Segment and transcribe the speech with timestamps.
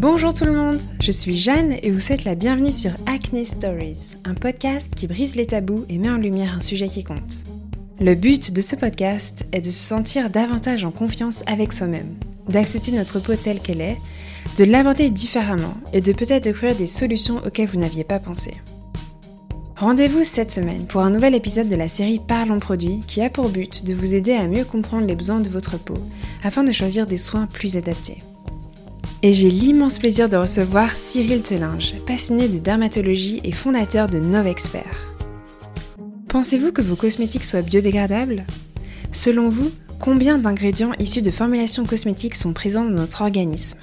[0.00, 4.14] Bonjour tout le monde, je suis Jeanne et vous souhaite la bienvenue sur Acne Stories,
[4.24, 7.38] un podcast qui brise les tabous et met en lumière un sujet qui compte.
[7.98, 12.14] Le but de ce podcast est de se sentir davantage en confiance avec soi-même,
[12.48, 13.96] d'accepter notre peau telle qu'elle est,
[14.56, 18.54] de l'aborder différemment et de peut-être découvrir des solutions auxquelles vous n'aviez pas pensé.
[19.74, 23.48] Rendez-vous cette semaine pour un nouvel épisode de la série Parlons produits qui a pour
[23.48, 25.98] but de vous aider à mieux comprendre les besoins de votre peau
[26.44, 28.18] afin de choisir des soins plus adaptés.
[29.20, 35.16] Et j'ai l'immense plaisir de recevoir Cyril Telinge, passionné de dermatologie et fondateur de Novexpert.
[36.28, 38.46] Pensez-vous que vos cosmétiques soient biodégradables?
[39.10, 43.78] Selon vous, combien d'ingrédients issus de formulations cosmétiques sont présents dans notre organisme?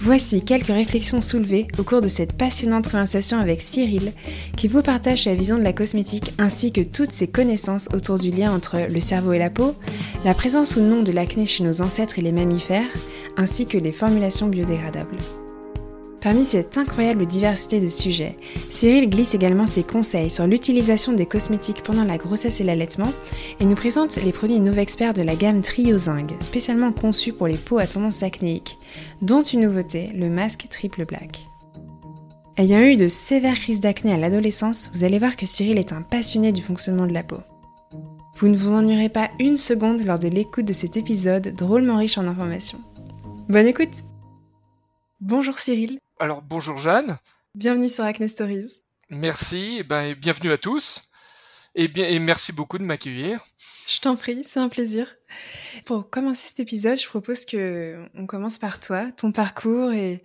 [0.00, 4.12] Voici quelques réflexions soulevées au cours de cette passionnante conversation avec Cyril,
[4.56, 8.32] qui vous partage sa vision de la cosmétique ainsi que toutes ses connaissances autour du
[8.32, 9.76] lien entre le cerveau et la peau,
[10.24, 12.90] la présence ou non de l'acné chez nos ancêtres et les mammifères,
[13.38, 15.16] ainsi que les formulations biodégradables.
[16.20, 18.36] Parmi cette incroyable diversité de sujets,
[18.70, 23.12] Cyril glisse également ses conseils sur l'utilisation des cosmétiques pendant la grossesse et l'allaitement
[23.60, 27.78] et nous présente les produits Novexpert de la gamme Triozing, spécialement conçus pour les peaux
[27.78, 28.78] à tendance acnéique,
[29.22, 31.46] dont une nouveauté, le masque Triple Black.
[32.56, 36.02] Ayant eu de sévères crises d'acné à l'adolescence, vous allez voir que Cyril est un
[36.02, 37.38] passionné du fonctionnement de la peau.
[38.38, 42.18] Vous ne vous ennuierez pas une seconde lors de l'écoute de cet épisode drôlement riche
[42.18, 42.80] en informations.
[43.48, 44.04] Bonne écoute
[45.20, 47.16] Bonjour Cyril alors bonjour Jeanne.
[47.54, 48.80] Bienvenue sur Acne Stories.
[49.08, 51.08] Merci, et, ben, bienvenue à tous.
[51.74, 53.40] Et, bien, et merci beaucoup de m'accueillir.
[53.88, 55.16] Je t'en prie, c'est un plaisir.
[55.84, 60.22] Pour commencer cet épisode, je propose que on commence par toi, ton parcours et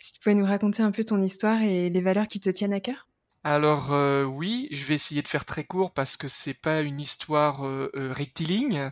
[0.00, 2.74] si tu pouvais nous raconter un peu ton histoire et les valeurs qui te tiennent
[2.74, 3.06] à cœur.
[3.42, 7.00] Alors euh, oui, je vais essayer de faire très court parce que c'est pas une
[7.00, 8.90] histoire euh, euh, rectiligne.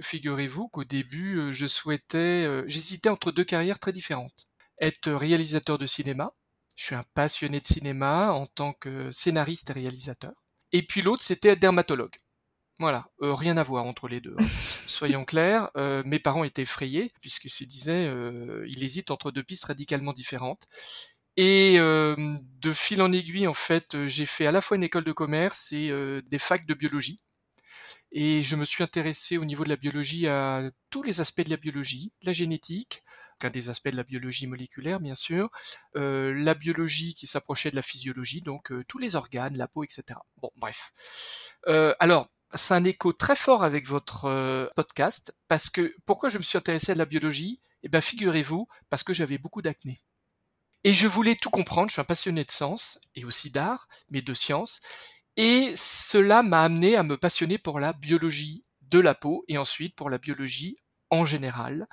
[0.00, 4.48] Figurez-vous qu'au début, je souhaitais, j'hésitais entre deux carrières très différentes
[4.80, 6.32] être réalisateur de cinéma.
[6.76, 10.32] Je suis un passionné de cinéma en tant que scénariste et réalisateur.
[10.72, 12.16] Et puis l'autre, c'était être dermatologue.
[12.78, 14.36] Voilà, euh, rien à voir entre les deux.
[14.38, 14.46] Hein.
[14.86, 19.42] Soyons clairs, euh, mes parents étaient effrayés puisqu'ils se disaient, euh, il hésite entre deux
[19.42, 20.68] pistes radicalement différentes.
[21.40, 25.12] Et de fil en aiguille, en fait, j'ai fait à la fois une école de
[25.12, 25.92] commerce et
[26.26, 27.16] des facs de biologie.
[28.10, 31.50] Et je me suis intéressé au niveau de la biologie à tous les aspects de
[31.50, 33.02] la biologie, la génétique,
[33.38, 35.50] qu'un des aspects de la biologie moléculaire, bien sûr,
[35.96, 39.84] euh, la biologie qui s'approchait de la physiologie, donc euh, tous les organes, la peau,
[39.84, 40.18] etc.
[40.38, 40.90] Bon, bref.
[41.66, 46.42] Euh, alors, c'est un écho très fort avec votre podcast, parce que pourquoi je me
[46.42, 47.60] suis intéressé à la biologie?
[47.82, 50.00] Eh bien, figurez-vous, parce que j'avais beaucoup d'acné.
[50.84, 54.22] Et je voulais tout comprendre, je suis un passionné de sciences, et aussi d'art, mais
[54.22, 54.80] de sciences,
[55.36, 59.94] et cela m'a amené à me passionner pour la biologie de la peau, et ensuite
[59.96, 60.76] pour la biologie
[61.10, 61.86] en général.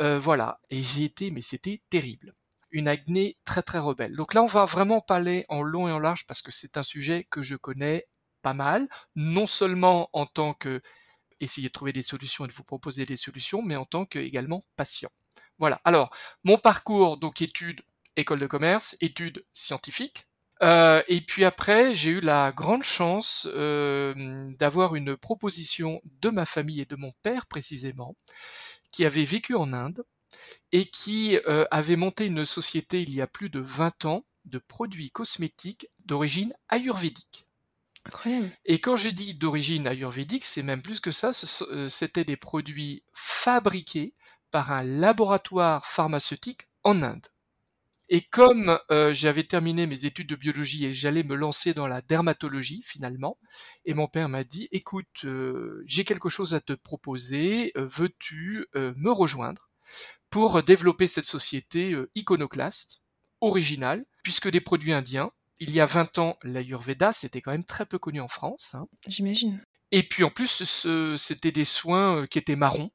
[0.00, 2.34] Euh, voilà, et j'y étais, mais c'était terrible.
[2.70, 4.14] Une acné très très rebelle.
[4.14, 6.82] Donc là, on va vraiment parler en long et en large parce que c'est un
[6.82, 8.06] sujet que je connais
[8.42, 10.80] pas mal, non seulement en tant que
[11.40, 14.18] essayer de trouver des solutions et de vous proposer des solutions, mais en tant que
[14.18, 15.10] également patient.
[15.58, 15.80] Voilà.
[15.84, 16.10] Alors,
[16.44, 17.82] mon parcours, donc études,
[18.18, 20.28] école de commerce, études scientifiques,
[20.62, 26.44] euh, et puis après, j'ai eu la grande chance euh, d'avoir une proposition de ma
[26.44, 28.16] famille et de mon père précisément,
[28.90, 30.04] qui avait vécu en Inde
[30.72, 34.58] et qui euh, avait monté une société il y a plus de 20 ans de
[34.58, 37.46] produits cosmétiques d'origine ayurvédique.
[38.06, 38.50] Incroyable.
[38.64, 44.14] Et quand je dis d'origine ayurvédique, c'est même plus que ça, c'était des produits fabriqués
[44.50, 47.26] par un laboratoire pharmaceutique en Inde.
[48.10, 52.00] Et comme euh, j'avais terminé mes études de biologie et j'allais me lancer dans la
[52.00, 53.38] dermatologie finalement,
[53.84, 58.66] et mon père m'a dit, écoute, euh, j'ai quelque chose à te proposer, euh, veux-tu
[58.74, 59.70] me rejoindre
[60.30, 62.98] pour développer cette société iconoclaste,
[63.40, 65.30] originale, puisque des produits indiens,
[65.60, 68.74] il y a 20 ans, l'Ayurveda, c'était quand même très peu connu en France.
[68.74, 68.86] Hein.
[69.06, 69.62] J'imagine.
[69.90, 70.86] Et puis en plus,
[71.16, 72.90] c'était des soins qui étaient marrons,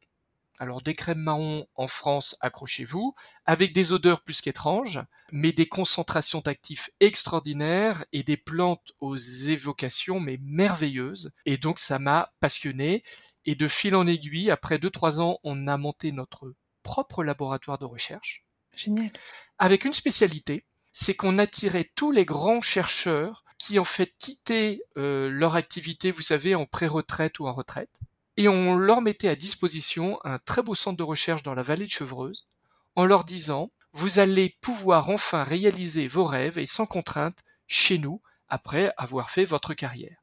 [0.60, 3.16] alors des crèmes marron en France, accrochez-vous,
[3.46, 5.02] avec des odeurs plus qu'étranges,
[5.32, 11.32] mais des concentrations d'actifs extraordinaires et des plantes aux évocations mais merveilleuses.
[11.46, 13.04] Et donc ça m'a passionné.
[13.46, 16.54] Et de fil en aiguille, après 2-3 ans, on a monté notre
[16.84, 18.46] propre laboratoire de recherche.
[18.76, 19.12] Génial.
[19.58, 25.30] Avec une spécialité, c'est qu'on attirait tous les grands chercheurs qui en fait quittaient euh,
[25.30, 28.00] leur activité, vous savez, en pré-retraite ou en retraite,
[28.38, 31.86] et on leur mettait à disposition un très beau centre de recherche dans la vallée
[31.86, 32.48] de Chevreuse,
[32.96, 38.22] en leur disant vous allez pouvoir enfin réaliser vos rêves et sans contrainte chez nous
[38.50, 40.18] après avoir fait votre carrière.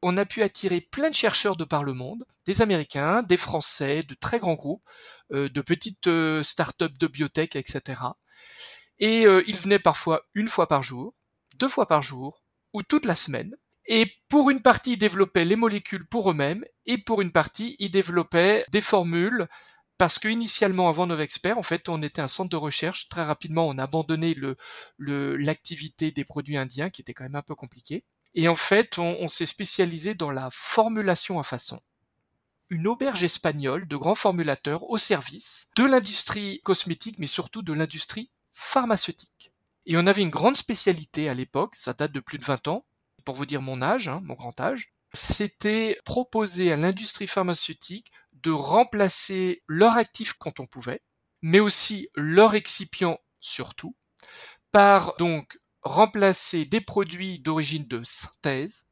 [0.00, 4.02] On a pu attirer plein de chercheurs de par le monde, des Américains, des Français,
[4.02, 4.82] de très grands groupes,
[5.32, 8.02] euh, de petites euh, start-up de biotech, etc.
[8.98, 11.14] Et euh, ils venaient parfois une fois par jour,
[11.56, 12.42] deux fois par jour,
[12.74, 13.56] ou toute la semaine.
[13.86, 17.90] Et pour une partie, ils développaient les molécules pour eux-mêmes, et pour une partie, ils
[17.90, 19.46] développaient des formules
[19.96, 23.08] parce que initialement, avant Novexpert, en fait, on était un centre de recherche.
[23.08, 24.36] Très rapidement, on a abandonné
[24.98, 28.04] l'activité des produits indiens, qui était quand même un peu compliqué.
[28.34, 31.80] Et en fait, on, on s'est spécialisé dans la formulation à façon.
[32.70, 38.30] Une auberge espagnole de grands formulateurs au service de l'industrie cosmétique, mais surtout de l'industrie
[38.52, 39.52] pharmaceutique.
[39.86, 42.84] Et on avait une grande spécialité à l'époque, ça date de plus de 20 ans,
[43.24, 48.50] pour vous dire mon âge, hein, mon grand âge, c'était proposer à l'industrie pharmaceutique de
[48.50, 51.02] remplacer leur actif quand on pouvait,
[51.42, 53.96] mais aussi leur excipient surtout,
[54.72, 58.86] par donc remplacer des produits d'origine de synthèse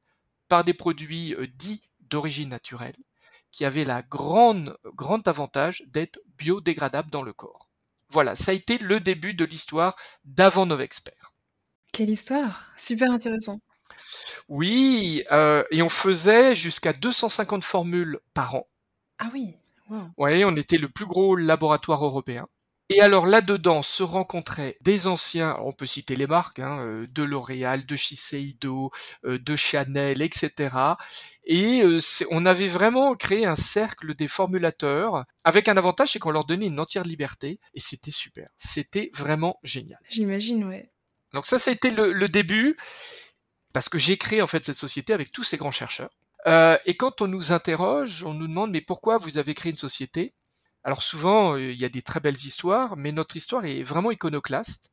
[0.49, 2.97] par des produits euh, dits d'origine naturelle,
[3.51, 7.71] qui avaient la grande, grand avantage d'être biodégradables dans le corps.
[8.11, 11.33] Voilà, ça a été le début de l'histoire d'avant Novexpert.
[11.93, 13.61] Quelle histoire Super intéressant.
[14.49, 18.67] Oui, euh, et on faisait jusqu'à 250 formules par an.
[19.19, 19.55] Ah oui.
[20.17, 22.47] Oui, on était le plus gros laboratoire européen.
[22.89, 27.23] Et alors là-dedans se rencontraient des anciens, on peut citer les marques, hein, euh, de
[27.23, 28.91] L'Oréal, de Shiseido,
[29.25, 30.77] euh, de Chanel, etc.
[31.47, 31.83] Et
[32.31, 36.67] on avait vraiment créé un cercle des formulateurs, avec un avantage, c'est qu'on leur donnait
[36.67, 38.47] une entière liberté, et c'était super.
[38.59, 40.01] C'était vraiment génial.
[40.11, 40.91] J'imagine, ouais.
[41.33, 42.77] Donc ça, ça a été le début
[43.73, 46.11] parce que j'ai créé en fait cette société avec tous ces grands chercheurs.
[46.47, 49.77] Euh, et quand on nous interroge, on nous demande mais pourquoi vous avez créé une
[49.77, 50.35] société?
[50.85, 54.11] Alors souvent, euh, il y a des très belles histoires, mais notre histoire est vraiment
[54.11, 54.91] iconoclaste.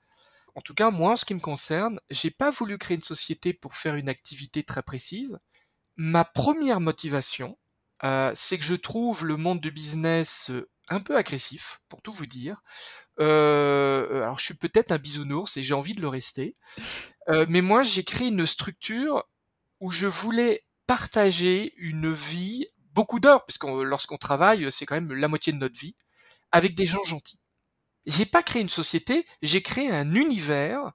[0.56, 3.54] En tout cas, moi, en ce qui me concerne, j'ai pas voulu créer une société
[3.54, 5.40] pour faire une activité très précise.
[5.96, 7.58] Ma première motivation,
[8.04, 10.52] euh, c'est que je trouve le monde du business
[10.90, 12.62] un peu agressif, pour tout vous dire.
[13.20, 16.54] Euh, alors je suis peut-être un bisounours et j'ai envie de le rester.
[17.30, 19.24] Euh, mais moi j'ai créé une structure
[19.80, 25.28] où je voulais partager une vie, beaucoup d'heures, puisque lorsqu'on travaille, c'est quand même la
[25.28, 25.96] moitié de notre vie,
[26.52, 27.40] avec des gens gentils.
[28.06, 30.92] J'ai pas créé une société, j'ai créé un univers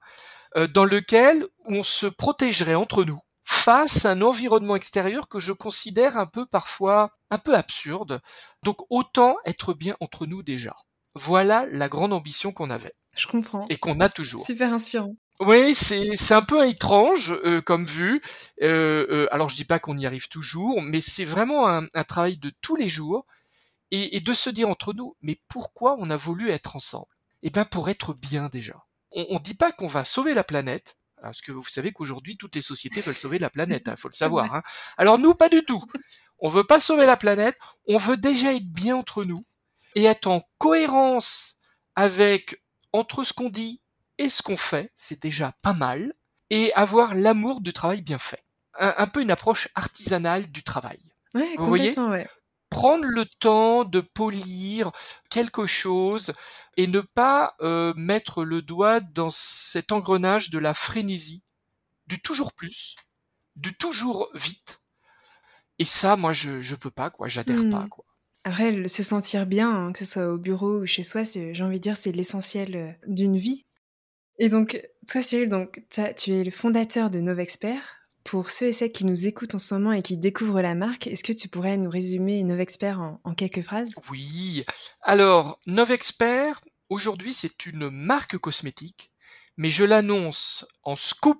[0.57, 5.53] euh, dans lequel on se protégerait entre nous face à un environnement extérieur que je
[5.53, 8.21] considère un peu parfois un peu absurde.
[8.63, 10.75] Donc autant être bien entre nous déjà.
[11.13, 12.95] Voilà la grande ambition qu'on avait.
[13.15, 13.65] Je comprends.
[13.69, 14.45] Et qu'on a toujours.
[14.45, 15.15] Super inspirant.
[15.39, 18.21] Oui, c'est un peu étrange euh, comme vue.
[18.61, 22.37] Euh, euh, alors je dis pas qu'on y arrive toujours, mais c'est vraiment un, travail
[22.37, 23.25] de tous les jours
[23.91, 27.13] et, de se dire entre nous, mais pourquoi on a voulu être ensemble?
[27.43, 28.85] Eh bien pour être bien déjà.
[29.11, 32.55] On, on dit pas qu'on va sauver la planète, parce que vous savez qu'aujourd'hui toutes
[32.55, 34.53] les sociétés veulent sauver la planète, il hein, faut le savoir.
[34.53, 34.61] Hein.
[34.97, 35.83] Alors nous pas du tout.
[36.39, 37.57] On veut pas sauver la planète,
[37.87, 39.41] on veut déjà être bien entre nous
[39.95, 41.57] et être en cohérence
[41.95, 42.63] avec
[42.93, 43.81] entre ce qu'on dit
[44.17, 46.13] et ce qu'on fait, c'est déjà pas mal,
[46.49, 48.39] et avoir l'amour du travail bien fait.
[48.77, 50.99] Un, peu une approche artisanale du travail.
[51.33, 51.97] Vous voyez?
[51.97, 52.27] ouais.
[52.75, 54.91] Prendre le temps de polir
[55.29, 56.33] quelque chose
[56.75, 61.41] et ne pas euh, mettre le doigt dans cet engrenage de la frénésie,
[62.05, 62.97] du toujours plus,
[63.55, 64.81] du toujours vite.
[65.79, 67.29] Et ça, moi, je je peux pas, quoi.
[67.29, 67.89] J'adhère pas, mmh.
[67.89, 68.03] quoi.
[68.43, 71.77] Après, se sentir bien, hein, que ce soit au bureau ou chez soi, j'ai envie
[71.77, 73.65] de dire, c'est l'essentiel euh, d'une vie.
[74.37, 75.81] Et donc, toi, Cyril, donc,
[76.17, 78.04] tu es le fondateur de Novexpert.
[78.25, 81.07] Pour ceux et celles qui nous écoutent en ce moment et qui découvrent la marque,
[81.07, 83.93] est-ce que tu pourrais nous résumer Novexpert en, en quelques phrases?
[84.09, 84.65] Oui.
[85.01, 89.11] Alors, Novexpert, aujourd'hui, c'est une marque cosmétique,
[89.57, 91.39] mais je l'annonce en scoop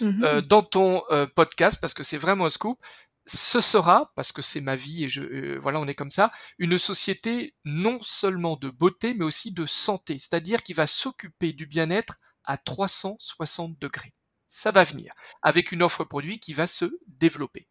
[0.00, 2.78] mmh euh, dans ton euh, podcast parce que c'est vraiment un scoop
[3.26, 6.30] ce sera, parce que c'est ma vie et je, euh, voilà, on est comme ça,
[6.58, 11.66] une société non seulement de beauté, mais aussi de santé, c'est-à-dire qui va s'occuper du
[11.66, 14.12] bien-être à 360 degrés.
[14.56, 17.66] Ça va venir, avec une offre produit qui va se développer.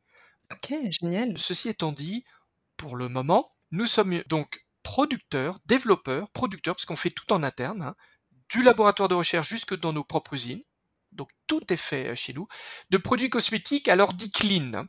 [0.52, 1.38] Ok, génial.
[1.38, 2.26] Ceci étant dit,
[2.76, 7.82] pour le moment, nous sommes donc producteurs, développeurs, producteurs, parce qu'on fait tout en interne,
[7.82, 7.96] hein,
[8.50, 10.62] du laboratoire de recherche jusque dans nos propres usines.
[11.14, 12.50] Donc tout est fait euh, chez nous,
[12.90, 14.74] de produits cosmétiques alors dits clean.
[14.74, 14.88] Hein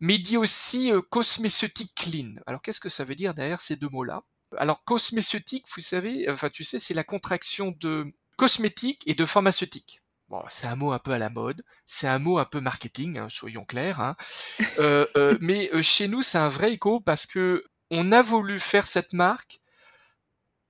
[0.00, 2.34] mais dit aussi euh, cosméceutique clean.
[2.46, 4.22] Alors qu'est-ce que ça veut dire derrière ces deux mots-là?
[4.58, 10.01] Alors cosméceutique, vous savez, enfin tu sais, c'est la contraction de cosmétique et de pharmaceutique.
[10.32, 13.18] Bon, c'est un mot un peu à la mode, c'est un mot un peu marketing,
[13.18, 14.00] hein, soyons clairs.
[14.00, 14.16] Hein.
[14.78, 18.86] Euh, euh, mais chez nous, c'est un vrai écho parce que on a voulu faire
[18.86, 19.60] cette marque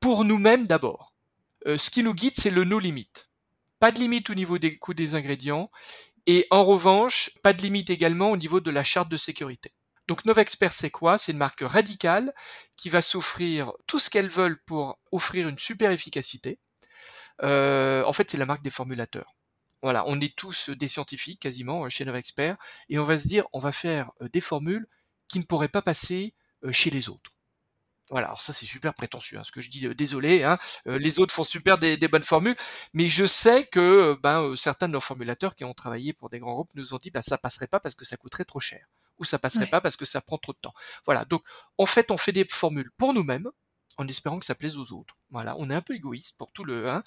[0.01, 1.15] pour nous-mêmes d'abord.
[1.65, 3.13] ce qui nous guide, c'est le no limit.
[3.79, 5.71] Pas de limite au niveau des coûts des ingrédients
[6.27, 9.73] et en revanche, pas de limite également au niveau de la charte de sécurité.
[10.09, 11.17] Donc Novexpert, c'est quoi?
[11.19, 12.35] C'est une marque radicale
[12.77, 16.59] qui va s'offrir tout ce qu'elles veulent pour offrir une super efficacité.
[17.45, 19.37] Euh, en fait, c'est la marque des formulateurs.
[19.83, 22.57] Voilà, on est tous des scientifiques quasiment chez Novexpert
[22.89, 24.87] et on va se dire, on va faire des formules
[25.29, 26.35] qui ne pourraient pas passer
[26.71, 27.33] chez les autres.
[28.11, 31.33] Voilà, alors ça c'est super prétentieux, hein, ce que je dis, désolé, hein, les autres
[31.33, 32.57] font super des, bonnes formules,
[32.93, 36.53] mais je sais que ben, certains de nos formulateurs qui ont travaillé pour des grands
[36.53, 38.87] groupes nous ont dit bah, ça passerait pas parce que ça coûterait trop cher,
[39.19, 40.75] ou ça passerait pas parce que ça prend trop de temps.
[41.07, 41.43] Voilà, donc
[41.79, 43.51] en fait on fait des formules pour nous-mêmes,
[44.03, 45.17] en espérant que ça plaise aux autres.
[45.31, 46.91] Voilà, on est un peu égoïste pour tout le.
[46.91, 47.03] Hein.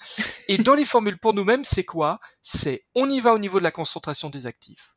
[0.48, 2.20] Et dans les formules pour nous-mêmes, c'est quoi?
[2.42, 4.96] C'est on y va au niveau de la concentration des actifs,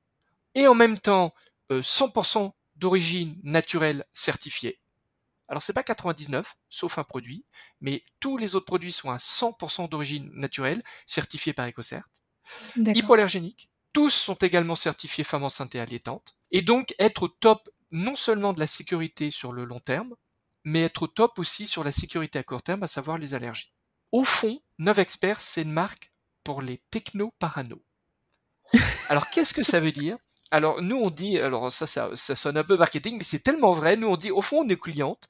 [0.55, 1.33] et en même temps
[1.69, 4.79] 100% d'origine naturelle certifiée.
[5.47, 7.43] Alors c'est pas 99, sauf un produit,
[7.81, 12.07] mais tous les autres produits sont à 100% d'origine naturelle, certifiés par EcoCert.
[12.77, 16.37] Hypoallergéniques, tous sont également certifiés femmes enceintes et allaitantes.
[16.51, 20.15] Et donc être au top non seulement de la sécurité sur le long terme,
[20.69, 23.73] mais être au top aussi sur la sécurité à court terme, à savoir les allergies.
[24.11, 26.11] Au fond, Novexpert, c'est une marque
[26.43, 27.81] pour les techno-parano.
[29.09, 30.17] Alors qu'est-ce que ça veut dire?
[30.51, 33.95] Alors nous on dit, alors ça, ça, sonne un peu marketing, mais c'est tellement vrai.
[33.97, 35.29] Nous on dit, au fond on est cliente.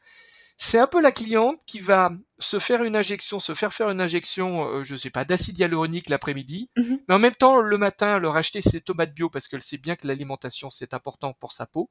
[0.61, 4.01] C'est un peu la cliente qui va se faire une injection, se faire faire une
[4.01, 6.99] injection, euh, je sais pas, d'acide hyaluronique l'après-midi, mhm.
[7.07, 9.77] mais en même temps le matin elle va racheter ses tomates bio parce qu'elle sait
[9.77, 11.89] bien que l'alimentation c'est important pour sa peau.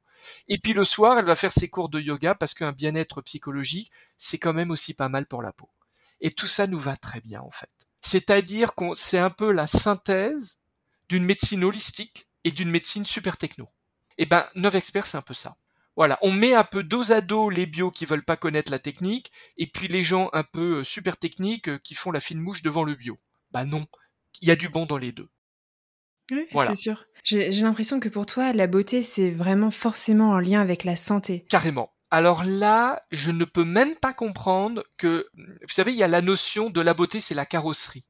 [0.49, 3.91] Et puis le soir elle va faire ses cours de yoga parce qu'un bien-être psychologique
[4.19, 5.71] c'est quand même aussi pas mal pour la peau.
[6.21, 7.71] Et tout ça nous va très bien en fait.
[8.03, 10.59] C'est-à-dire qu'on c'est un peu la synthèse
[11.09, 13.65] d'une médecine holistique et d'une médecine super techno.
[14.19, 15.57] Et eh ben, Novexpert, c'est un peu ça.
[15.99, 18.79] Voilà, on met un peu dos à dos les bios qui veulent pas connaître la
[18.79, 22.39] technique, et puis les gens un peu euh, super techniques euh, qui font la fine
[22.39, 23.19] mouche devant le bio.
[23.51, 23.85] Bah non,
[24.41, 25.29] il y a du bon dans les deux.
[26.31, 27.05] Oui, c'est sûr.
[27.25, 31.45] J'ai l'impression que pour toi, la beauté, c'est vraiment forcément en lien avec la santé.
[31.49, 31.93] Carrément.
[32.13, 36.23] Alors là, je ne peux même pas comprendre que, vous savez, il y a la
[36.23, 38.07] notion de la beauté, c'est la carrosserie.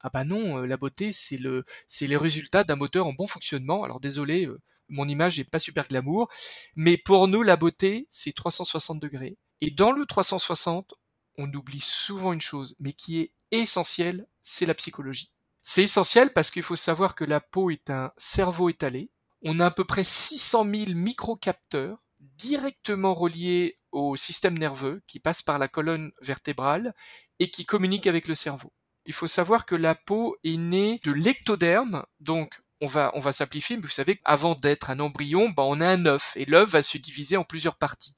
[0.00, 3.26] Ah bah non, euh, la beauté, c'est le, c'est les résultats d'un moteur en bon
[3.26, 3.84] fonctionnement.
[3.84, 4.46] Alors désolé,
[4.92, 6.28] mon image n'est pas super glamour,
[6.76, 9.36] mais pour nous, la beauté, c'est 360 degrés.
[9.60, 10.94] Et dans le 360,
[11.38, 15.32] on oublie souvent une chose, mais qui est essentielle, c'est la psychologie.
[15.60, 19.10] C'est essentiel parce qu'il faut savoir que la peau est un cerveau étalé.
[19.42, 25.42] On a à peu près 600 000 microcapteurs directement reliés au système nerveux qui passe
[25.42, 26.94] par la colonne vertébrale
[27.38, 28.72] et qui communiquent avec le cerveau.
[29.06, 33.82] Il faut savoir que la peau est née de l'ectoderme, donc on va, simplifier, mais
[33.82, 36.98] vous savez qu'avant d'être un embryon, ben, on a un œuf, et l'œuf va se
[36.98, 38.14] diviser en plusieurs parties.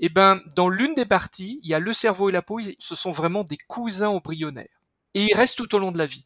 [0.00, 2.60] Et eh ben, dans l'une des parties, il y a le cerveau et la peau,
[2.78, 4.80] ce sont vraiment des cousins embryonnaires.
[5.14, 6.24] Et ils restent tout au long de la vie.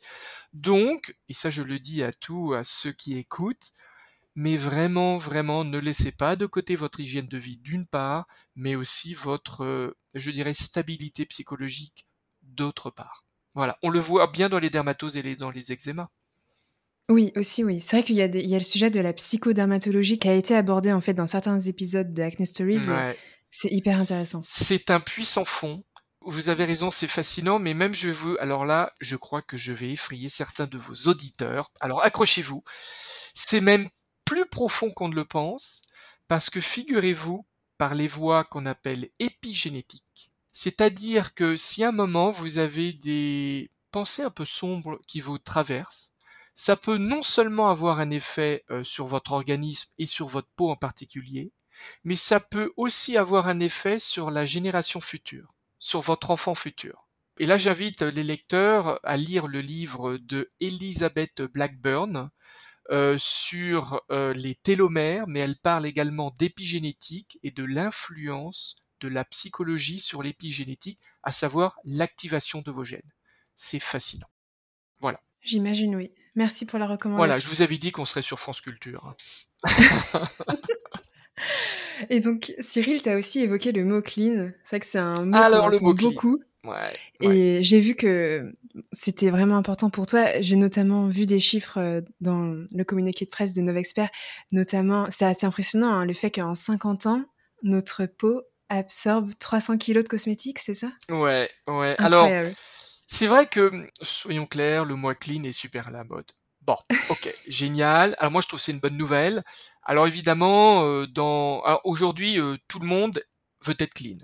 [0.52, 3.72] Donc, et ça je le dis à tous, à ceux qui écoutent,
[4.34, 8.74] mais vraiment, vraiment, ne laissez pas de côté votre hygiène de vie d'une part, mais
[8.76, 12.06] aussi votre, euh, je dirais, stabilité psychologique
[12.42, 13.24] d'autre part.
[13.54, 16.08] Voilà, on le voit bien dans les dermatoses et dans les eczémas.
[17.12, 17.80] Oui, aussi, oui.
[17.82, 21.02] C'est vrai qu'il y, a le sujet de la psychodermatologie qui a été abordé en
[21.02, 22.80] fait dans certains épisodes de Acne Stories.
[23.50, 24.40] C'est hyper intéressant.
[24.44, 25.84] C'est un puissant fond.
[26.24, 28.40] Vous avez raison, c'est fascinant, mais même je veux.
[28.40, 31.70] Alors là, je crois que je vais effrayer certains de vos auditeurs.
[31.80, 32.62] Alors accrochez-vous.
[33.34, 33.88] C'est même
[34.24, 35.82] plus profond qu'on ne le pense,
[36.28, 37.44] parce que figurez-vous,
[37.76, 43.70] par les voies qu'on appelle épigénétiques, c'est-à-dire que si à un moment vous avez des
[43.90, 46.11] pensées un peu sombres qui vous traversent,
[46.54, 50.70] ça peut non seulement avoir un effet euh, sur votre organisme et sur votre peau
[50.70, 51.52] en particulier,
[52.04, 57.08] mais ça peut aussi avoir un effet sur la génération future, sur votre enfant futur.
[57.38, 62.30] Et là, j'invite les lecteurs à lire le livre de Elizabeth Blackburn
[62.90, 69.24] euh, sur euh, les télomères, mais elle parle également d'épigénétique et de l'influence de la
[69.24, 73.12] psychologie sur l'épigénétique, à savoir l'activation de vos gènes.
[73.56, 74.30] C'est fascinant.
[75.00, 75.20] Voilà.
[75.40, 76.12] J'imagine, oui.
[76.34, 77.26] Merci pour la recommandation.
[77.26, 79.14] Voilà, je vous avais dit qu'on serait sur France Culture.
[82.10, 84.50] Et donc, Cyril, tu as aussi évoqué le mot clean.
[84.64, 86.40] C'est vrai que c'est un mot Alors, le mot beaucoup.
[86.64, 88.52] Ouais, Et j'ai vu que
[88.92, 90.40] c'était vraiment important pour toi.
[90.40, 94.10] J'ai notamment vu des chiffres euh, dans le communiqué de presse de Novexpert.
[94.52, 97.24] Notamment, c'est assez impressionnant hein, le fait qu'en 50 ans,
[97.64, 100.92] notre peau absorbe 300 kilos de cosmétiques, c'est ça?
[101.10, 101.96] Ouais, ouais.
[101.98, 102.28] Alors,
[103.12, 106.24] c'est vrai que, soyons clairs, le mois clean est super à la mode.
[106.62, 106.78] Bon,
[107.10, 108.16] ok, génial.
[108.18, 109.44] Alors moi, je trouve que c'est une bonne nouvelle.
[109.82, 113.22] Alors évidemment, euh, dans aujourd'hui, euh, tout le monde
[113.66, 114.16] veut être clean,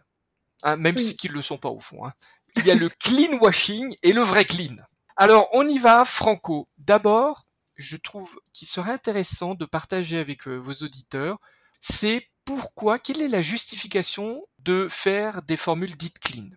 [0.62, 2.06] hein, même si qu'ils le sont pas au fond.
[2.06, 2.14] Hein.
[2.56, 4.76] Il y a le clean washing et le vrai clean.
[5.16, 6.66] Alors on y va, Franco.
[6.78, 7.44] D'abord,
[7.76, 11.38] je trouve qu'il serait intéressant de partager avec euh, vos auditeurs,
[11.80, 16.48] c'est pourquoi, quelle est la justification de faire des formules dites clean?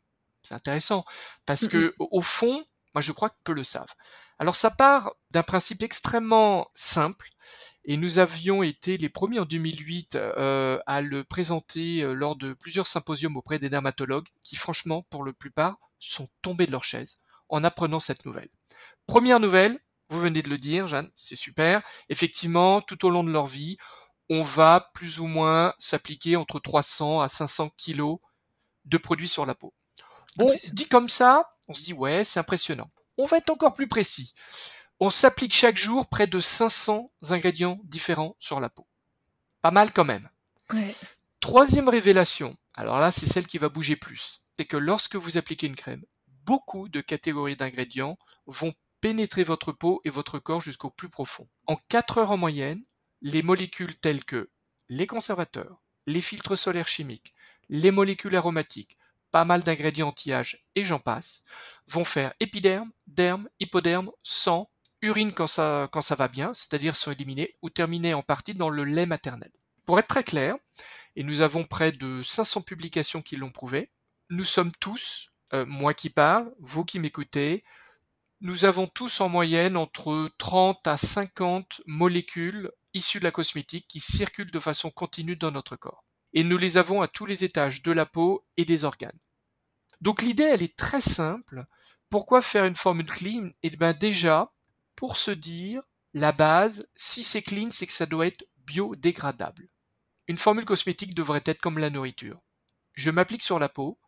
[0.52, 1.06] C'est intéressant
[1.46, 3.94] parce que au fond, Moi, je crois que peu le savent.
[4.38, 7.30] Alors, ça part d'un principe extrêmement simple,
[7.86, 12.52] et nous avions été les premiers en 2008 euh, à le présenter euh, lors de
[12.52, 17.22] plusieurs symposiums auprès des dermatologues, qui franchement, pour la plupart, sont tombés de leur chaise
[17.48, 18.50] en apprenant cette nouvelle.
[19.08, 19.80] Première nouvelle,
[20.10, 21.82] vous venez de le dire, Jeanne, c'est super.
[22.10, 23.78] Effectivement, tout au long de leur vie,
[24.30, 28.20] on va plus ou moins s'appliquer entre 300 à 500 kilos
[28.84, 29.74] de produits sur la peau.
[30.38, 32.90] Bon, dit comme ça, on se dit ouais, c'est impressionnant.
[33.18, 34.34] On va être encore plus précis.
[35.00, 38.88] On s'applique chaque jour près de 500 ingrédients différents sur la peau.
[39.62, 40.30] Pas mal quand même.
[41.40, 45.68] Troisième révélation, alors là c'est celle qui va bouger plus, c'est que lorsque vous appliquez
[45.68, 46.04] une crème,
[46.46, 51.50] beaucoup de catégories d'ingrédients vont pénétrer votre peau et votre corps jusqu'au plus profond.
[51.68, 52.84] En 4 heures en moyenne,
[53.22, 54.52] les molécules telles que
[54.88, 57.34] les conservateurs, les filtres solaires chimiques,
[57.70, 58.96] les molécules aromatiques,
[59.32, 61.44] pas mal d'ingrédients anti-âge et j'en passe,
[61.88, 64.70] vont faire épiderme, derme, hypoderme, sang,
[65.02, 69.06] urine quand ça, va bien, c'est-à-dire sont éliminés ou terminés en partie dans le lait
[69.06, 69.52] maternel.
[69.86, 70.56] Pour être très clair,
[71.16, 73.90] et nous avons près de 500 publications qui l'ont prouvé,
[74.30, 77.64] nous sommes tous, euh, moi qui parle, vous qui m'écoutez,
[78.42, 84.00] nous avons tous en moyenne entre 30 à 50 molécules issues de la cosmétique qui
[84.00, 87.82] circulent de façon continue dans notre corps et nous les avons à tous les étages
[87.82, 89.20] de la peau et des organes.
[90.02, 91.66] Donc l'idée, elle est très simple.
[92.10, 93.50] Pourquoi faire une formule clean?
[93.64, 94.52] Eh bien déjà,
[94.96, 95.84] pour se dire,
[96.14, 99.70] la base, si c'est clean, c'est que ça doit être biodégradable.
[100.28, 102.42] Une formule cosmétique devrait être comme la nourriture.
[102.94, 104.00] Je m'applique sur la peau,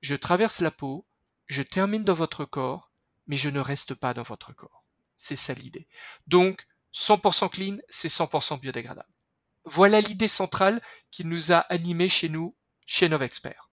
[0.00, 1.06] je traverse la peau,
[1.46, 2.90] je termine dans votre corps,
[3.26, 4.84] mais je ne reste pas dans votre corps.
[5.16, 5.86] C'est ça l'idée.
[6.26, 9.11] Donc, 100% clean, c'est 100% biodégradable.
[9.64, 13.70] Voilà l'idée centrale qui nous a animés chez nous, chez Novexpert.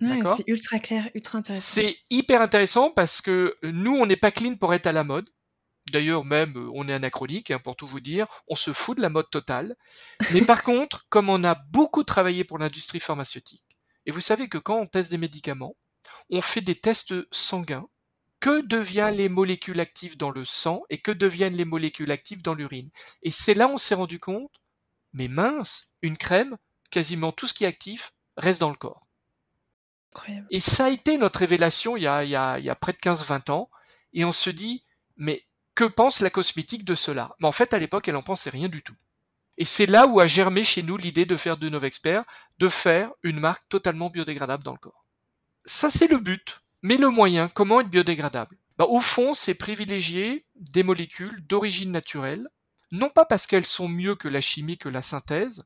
[0.00, 1.80] c'est ultra clair, ultra intéressant.
[1.80, 5.28] C'est hyper intéressant parce que nous, on n'est pas clean pour être à la mode.
[5.90, 8.26] D'ailleurs, même, euh, on est anachronique, hein, pour tout vous dire.
[8.48, 9.76] On se fout de la mode totale.
[10.32, 13.64] Mais par contre, comme on a beaucoup travaillé pour l'industrie pharmaceutique,
[14.06, 15.76] et vous savez que quand on teste des médicaments,
[16.30, 17.86] on fait des tests sanguins.
[18.40, 22.54] Que deviennent les molécules actives dans le sang et que deviennent les molécules actives dans
[22.54, 22.90] l'urine?
[23.22, 24.50] Et c'est là on s'est rendu compte
[25.12, 26.56] mais mince, une crème,
[26.90, 29.06] quasiment tout ce qui est actif reste dans le corps.
[30.50, 33.50] Et ça a été notre révélation il y a, il y a, près de 15-20
[33.50, 33.70] ans,
[34.12, 34.84] et on se dit,
[35.16, 37.34] mais que pense la cosmétique de cela?
[37.40, 38.96] Mais en fait, à l'époque, elle n'en pensait rien du tout.
[39.56, 42.24] Et c'est là où a germé chez nous l'idée de faire de Novexpert,
[42.58, 45.06] de faire une marque totalement biodégradable dans le corps.
[45.64, 46.62] Ça, c'est le but.
[46.82, 48.56] Mais le moyen, comment être biodégradable?
[48.76, 52.48] Bah, Au fond, c'est privilégier des molécules d'origine naturelle,
[52.92, 55.64] non pas parce qu'elles sont mieux que la chimie, que la synthèse,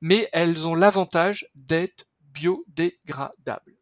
[0.00, 3.76] mais elles ont l'avantage d'être biodégradables.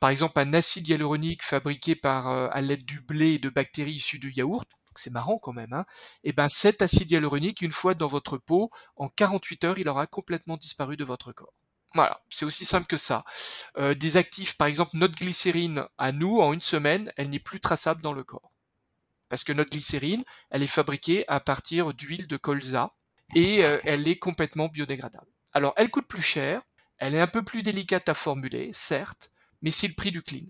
[0.00, 3.92] Par exemple, un acide hyaluronique fabriqué par, euh, à l'aide du blé et de bactéries
[3.92, 5.86] issues du yaourt, c'est marrant quand même, hein,
[6.24, 9.88] et eh ben cet acide hyaluronique, une fois dans votre peau, en 48 heures, il
[9.88, 11.54] aura complètement disparu de votre corps.
[11.94, 13.24] Voilà, c'est aussi simple que ça.
[13.78, 17.60] Euh, des actifs, par exemple notre glycérine, à nous, en une semaine, elle n'est plus
[17.60, 18.51] traçable dans le corps
[19.32, 22.92] parce que notre glycérine, elle est fabriquée à partir d'huile de colza
[23.34, 25.32] et euh, elle est complètement biodégradable.
[25.54, 26.60] Alors, elle coûte plus cher,
[26.98, 29.30] elle est un peu plus délicate à formuler, certes,
[29.62, 30.44] mais c'est le prix du clean.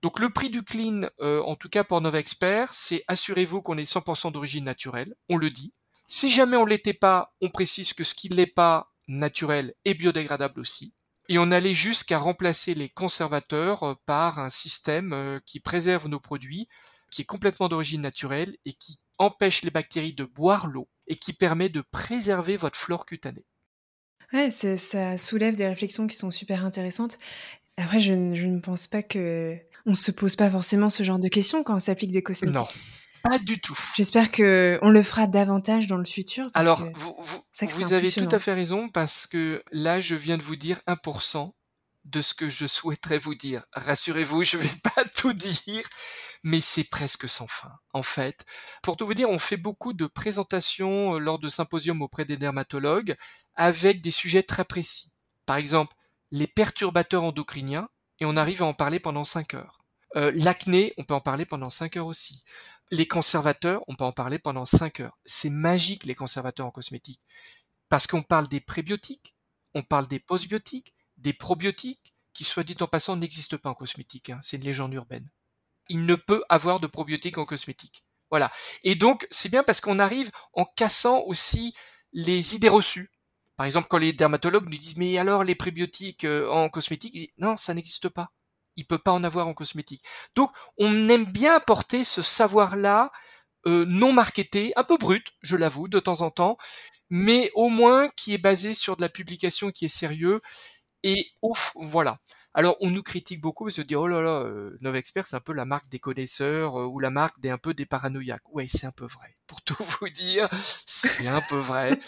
[0.00, 3.78] Donc le prix du clean, euh, en tout cas pour Nova Expert, c'est assurez-vous qu'on
[3.78, 5.72] est 100% d'origine naturelle, on le dit.
[6.06, 9.94] Si jamais on l'était pas, on précise que ce qui ne l'est pas naturel est
[9.94, 10.94] biodégradable aussi.
[11.28, 16.68] Et on allait jusqu'à remplacer les conservateurs euh, par un système qui préserve nos produits
[17.10, 21.32] qui est complètement d'origine naturelle et qui empêche les bactéries de boire l'eau et qui
[21.32, 23.44] permet de préserver votre flore cutanée.
[24.32, 27.18] Ouais, ça soulève des réflexions qui sont super intéressantes.
[27.76, 31.64] Après, je, ne pense pas que on se pose pas forcément ce genre de questions
[31.64, 32.54] quand on s'applique des cosmétiques.
[32.54, 32.68] Non,
[33.22, 33.78] pas du tout.
[33.96, 36.48] J'espère que on le fera davantage dans le futur.
[36.54, 37.16] Alors, vous,
[37.60, 41.52] vous avez tout à fait raison parce que là, je viens de vous dire 1%
[42.04, 43.64] de ce que je souhaiterais vous dire.
[43.72, 45.82] Rassurez-vous, je ne vais pas tout dire
[46.42, 47.72] mais c'est presque sans fin.
[47.92, 48.44] En fait,
[48.82, 52.36] pour tout vous dire, on fait beaucoup de présentations euh, lors de symposiums auprès des
[52.36, 53.16] dermatologues
[53.54, 55.12] avec des sujets très précis.
[55.46, 55.94] Par exemple,
[56.30, 57.88] les perturbateurs endocriniens,
[58.20, 59.78] et on arrive à en parler pendant 5 heures.
[60.16, 62.44] Euh, L'acné, on peut en parler pendant 5 heures aussi.
[62.90, 65.18] Les conservateurs, on peut en parler pendant 5 heures.
[65.24, 67.22] C'est magique les conservateurs en cosmétique.
[67.88, 69.34] Parce qu'on parle des prébiotiques,
[69.74, 74.30] on parle des postbiotiques, des probiotiques, qui, soit dit en passant, n'existent pas en cosmétique.
[74.30, 74.38] Hein.
[74.42, 75.30] c'est une légende urbaine
[75.90, 78.04] il ne peut avoir de probiotiques en cosmétique.
[78.30, 78.50] Voilà.
[78.84, 81.74] Et donc, c'est bien parce qu'on arrive en cassant aussi
[82.12, 83.10] les idées reçues.
[83.56, 87.56] Par exemple, quand les dermatologues nous disent mais alors les prébiotiques euh, en cosmétique, non,
[87.58, 88.30] ça n'existe pas.
[88.76, 90.02] il peut pas en avoir en cosmétique.
[90.36, 93.10] Donc, on aime bien apporter ce savoir-là
[93.66, 96.56] euh, non marketé, un peu brut, je l'avoue, de temps en temps,
[97.10, 100.40] mais au moins qui est basé sur de la publication qui est sérieux.
[101.02, 102.18] Et ouf, voilà.
[102.52, 105.40] Alors, on nous critique beaucoup parce qu'on dit, oh là là, euh, Novexpert, c'est un
[105.40, 108.48] peu la marque des connaisseurs euh, ou la marque des un peu des paranoïaques.
[108.52, 109.36] Ouais, c'est un peu vrai.
[109.46, 111.98] Pour tout vous dire, c'est un peu vrai.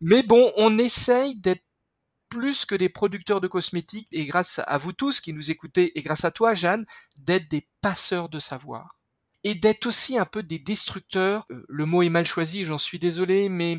[0.00, 1.64] Mais bon, on essaye d'être
[2.28, 6.02] plus que des producteurs de cosmétiques et grâce à vous tous qui nous écoutez et
[6.02, 6.84] grâce à toi, Jeanne,
[7.20, 8.98] d'être des passeurs de savoir
[9.44, 11.46] et d'être aussi un peu des destructeurs.
[11.50, 13.78] Euh, le mot est mal choisi, j'en suis désolé, mais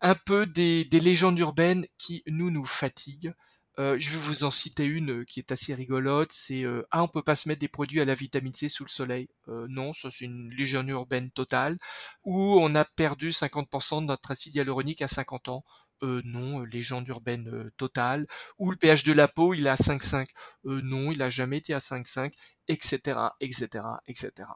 [0.00, 3.32] un peu des, des légendes urbaines qui nous nous fatiguent.
[3.78, 6.32] Euh, je vais vous en citer une euh, qui est assez rigolote.
[6.32, 8.84] C'est euh, ah on peut pas se mettre des produits à la vitamine C sous
[8.84, 9.28] le soleil.
[9.46, 11.76] non, ça c'est une légende urbaine totale.
[12.24, 15.64] Ou on a perdu 50% de notre acide hyaluronique à 50 ans.
[16.02, 18.26] non, légende urbaine totale.
[18.58, 20.26] Ou le pH de la peau, il est à 5,5.
[20.64, 22.32] non, il a jamais été à 5,5,
[22.68, 24.48] etc., etc., etc.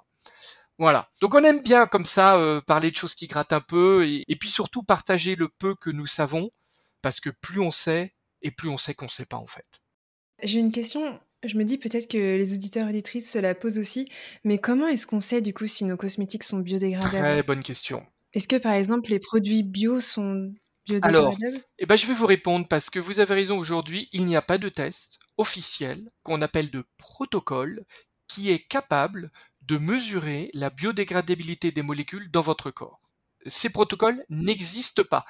[0.79, 1.09] Voilà.
[1.21, 4.49] Donc on aime bien comme ça parler de choses qui grattent un peu et puis
[4.51, 6.51] surtout partager le peu que nous savons
[7.03, 9.65] parce que plus on sait, et plus on sait qu'on ne sait pas en fait.
[10.43, 11.19] J'ai une question.
[11.45, 14.09] Je me dis peut-être que les auditeurs et auditrices se la posent aussi,
[14.45, 17.17] mais comment est-ce qu'on sait du coup si nos cosmétiques sont biodégradables?
[17.17, 18.07] Très bonne question.
[18.33, 20.53] Est-ce que par exemple les produits bio sont
[20.87, 21.17] biodégradables?
[21.17, 21.39] Alors,
[21.79, 24.43] eh ben, je vais vous répondre parce que vous avez raison aujourd'hui, il n'y a
[24.43, 27.85] pas de test officiel qu'on appelle de protocole
[28.29, 29.31] qui est capable
[29.63, 33.01] de mesurer la biodégradabilité des molécules dans votre corps
[33.47, 35.25] ces protocoles n'existent pas.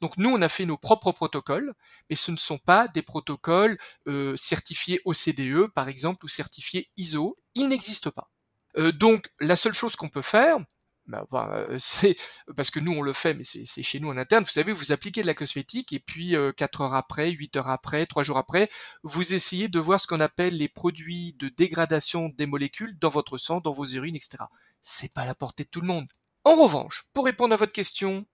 [0.00, 1.74] Donc nous, on a fait nos propres protocoles,
[2.08, 7.36] mais ce ne sont pas des protocoles euh, certifiés OCDE, par exemple, ou certifiés ISO.
[7.54, 8.30] Ils n'existent pas.
[8.76, 10.58] Euh, donc la seule chose qu'on peut faire,
[11.06, 12.16] bah, bah, c'est
[12.56, 14.44] parce que nous on le fait, mais c'est chez nous en interne.
[14.44, 17.68] Vous savez, vous appliquez de la cosmétique et puis euh, 4 heures après, 8 heures
[17.68, 18.70] après, 3 jours après,
[19.02, 23.38] vous essayez de voir ce qu'on appelle les produits de dégradation des molécules dans votre
[23.38, 24.44] sang, dans vos urines, etc.
[24.82, 26.08] C'est pas la portée de tout le monde.
[26.44, 28.26] En revanche, pour répondre à votre question,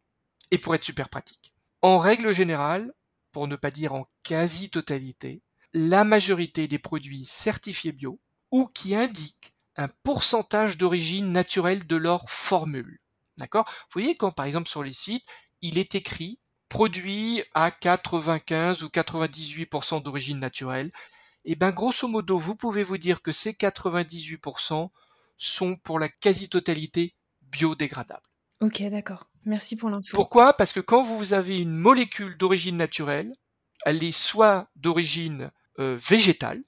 [0.50, 2.92] et pour être super pratique, en règle générale,
[3.30, 5.42] pour ne pas dire en quasi-totalité,
[5.72, 8.18] la majorité des produits certifiés bio
[8.50, 12.98] ou qui indiquent un pourcentage d'origine naturelle de leur formule.
[13.38, 13.66] D'accord?
[13.68, 15.24] Vous voyez quand par exemple sur les sites,
[15.62, 20.90] il est écrit produit à 95 ou 98% d'origine naturelle,
[21.44, 24.90] et eh bien grosso modo, vous pouvez vous dire que ces 98%
[25.36, 27.14] sont pour la quasi-totalité
[27.50, 28.22] biodégradable.
[28.60, 29.26] Ok, d'accord.
[29.44, 30.14] Merci pour l'info.
[30.14, 30.54] Pourquoi?
[30.54, 33.32] Parce que quand vous avez une molécule d'origine naturelle,
[33.86, 36.60] elle est soit d'origine euh, végétale,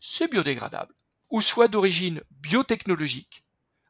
[0.00, 0.94] c'est biodégradable,
[1.30, 3.44] ou soit d'origine biotechnologique.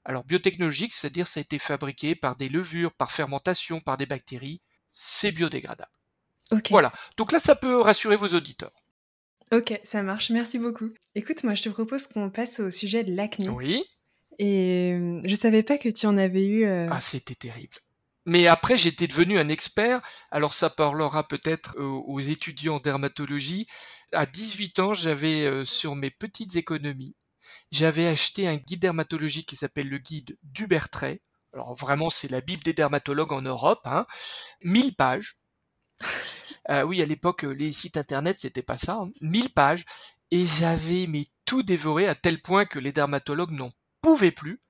[0.05, 4.61] Alors biotechnologique, c'est-à-dire ça a été fabriqué par des levures, par fermentation, par des bactéries,
[4.90, 5.90] c'est biodégradable.
[6.53, 6.70] Ok.
[6.70, 6.92] Voilà.
[7.16, 8.72] Donc là, ça peut rassurer vos auditeurs.
[9.53, 10.31] Ok, ça marche.
[10.31, 10.90] Merci beaucoup.
[11.14, 13.49] Écoute, moi, je te propose qu'on passe au sujet de l'acné.
[13.49, 13.85] Oui.
[14.38, 16.66] Et je savais pas que tu en avais eu.
[16.66, 17.77] Ah, c'était terrible.
[18.27, 20.01] Mais après, j'étais devenu un expert.
[20.31, 23.66] Alors, ça parlera peut-être aux étudiants en dermatologie.
[24.12, 27.16] À 18 ans, j'avais sur mes petites économies,
[27.70, 31.20] j'avais acheté un guide dermatologique qui s'appelle le guide d'Ubertray.
[31.53, 33.81] Alors vraiment, c'est la Bible des dermatologues en Europe.
[33.85, 34.07] Hein.
[34.62, 35.38] 1000 pages.
[36.70, 39.01] Euh, oui, à l'époque, les sites internet, c'était pas ça.
[39.20, 39.49] 1000 hein.
[39.55, 39.85] pages.
[40.31, 43.72] Et j'avais mais tout dévoré à tel point que les dermatologues n'ont
[44.07, 44.61] pouvais plus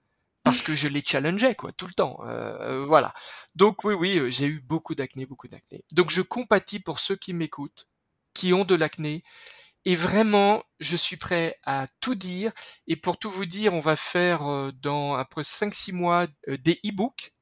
[0.44, 2.18] parce que je les challengeais quoi tout le temps.
[2.22, 3.12] Euh, euh, voilà.
[3.54, 5.84] Donc oui oui, euh, j'ai eu beaucoup d'acné, beaucoup d'acné.
[5.92, 7.86] Donc je compatis pour ceux qui m'écoutent,
[8.32, 9.24] qui ont de l'acné.
[9.84, 12.50] Et vraiment, je suis prêt à tout dire.
[12.86, 17.34] Et pour tout vous dire, on va faire dans après 5-6 mois des e-books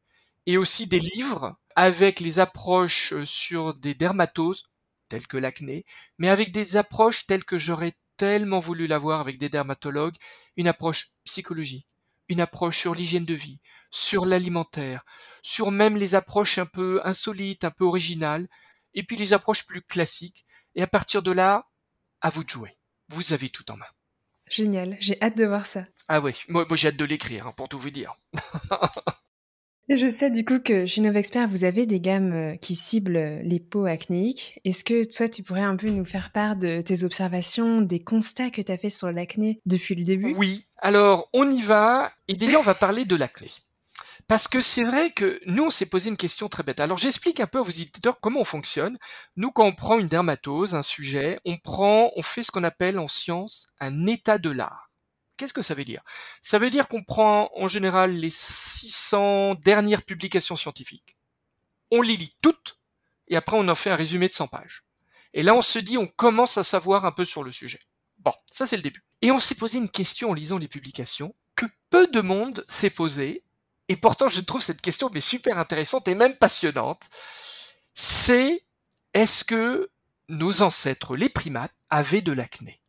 [0.46, 4.64] et aussi des livres avec les approches sur des dermatoses
[5.09, 5.87] telles que l'acné,
[6.18, 10.16] mais avec des approches telles que j'aurais tellement voulu l'avoir avec des dermatologues,
[10.57, 11.87] une approche psychologie,
[12.29, 15.05] une approche sur l'hygiène de vie, sur l'alimentaire,
[15.42, 18.48] sur même les approches un peu insolites, un peu originales,
[18.94, 20.44] et puis les approches plus classiques.
[20.74, 21.68] Et à partir de là,
[22.20, 22.72] à vous de jouer.
[23.09, 23.87] Vous avez tout en main.
[24.48, 25.87] Génial, j'ai hâte de voir ça.
[26.09, 28.14] Ah oui, moi, j'ai hâte de l'écrire, hein, pour tout vous dire.
[29.90, 33.60] Je sais du coup que chez Novexpert, vous avez des gammes euh, qui ciblent les
[33.60, 34.58] peaux acnéiques.
[34.64, 38.48] Est-ce que toi, tu pourrais un peu nous faire part de tes observations, des constats
[38.48, 40.34] que tu as fait sur l'acné depuis le début?
[40.38, 42.10] Oui, alors on y va.
[42.28, 43.48] Et déjà, on va parler de l'acné.
[44.26, 46.80] Parce que c'est vrai que nous, on s'est posé une question très bête.
[46.80, 48.96] Alors j'explique un peu à vos éditeurs comment on fonctionne.
[49.36, 52.98] Nous, quand on prend une dermatose, un sujet, on prend, on fait ce qu'on appelle
[52.98, 54.90] en science un état de l'art.
[55.36, 56.02] Qu'est-ce que ça veut dire?
[56.42, 61.16] Ça veut dire qu'on prend en général les 600 dernières publications scientifiques,
[61.90, 62.78] on les lit toutes,
[63.28, 64.84] et après on en fait un résumé de 100 pages.
[65.32, 67.80] Et là on se dit, on commence à savoir un peu sur le sujet.
[68.18, 69.04] Bon, ça c'est le début.
[69.22, 72.90] Et on s'est posé une question en lisant les publications que peu de monde s'est
[72.90, 73.42] posé,
[73.88, 77.08] et pourtant je trouve cette question super intéressante et même passionnante.
[77.94, 78.64] C'est
[79.12, 79.90] est-ce que
[80.28, 82.80] nos ancêtres, les primates, avaient de l'acné?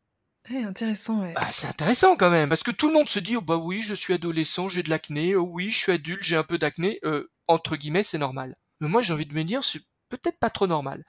[0.50, 1.34] Ouais, intéressant, ouais.
[1.34, 3.82] bah, c'est intéressant quand même, parce que tout le monde se dit, oh, bah oui,
[3.82, 7.00] je suis adolescent, j'ai de l'acné, oh oui, je suis adulte, j'ai un peu d'acné,
[7.04, 8.56] euh, entre guillemets, c'est normal.
[8.80, 11.04] Mais moi, j'ai envie de me dire, c'est peut-être pas trop normal.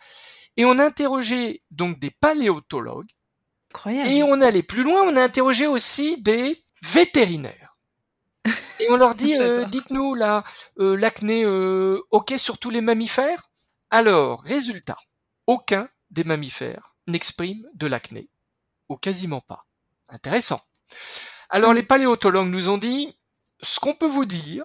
[0.57, 3.11] Et on a interrogé donc des paléontologues,
[3.75, 4.09] Incroyable.
[4.09, 7.77] et on est allé plus loin, on a interrogé aussi des vétérinaires.
[8.81, 10.45] Et on leur dit, euh, dites-nous là,
[10.79, 11.45] euh, l'acné,
[12.11, 13.51] ok sur tous les mammifères?
[13.91, 14.97] Alors, résultat,
[15.49, 18.29] aucun des mammifères n'exprime de l'acné,
[18.89, 19.67] ou quasiment pas.
[20.09, 20.61] Intéressant.
[21.51, 23.17] Alors, les paléontologues nous ont dit,
[23.63, 24.65] ce qu'on peut vous dire,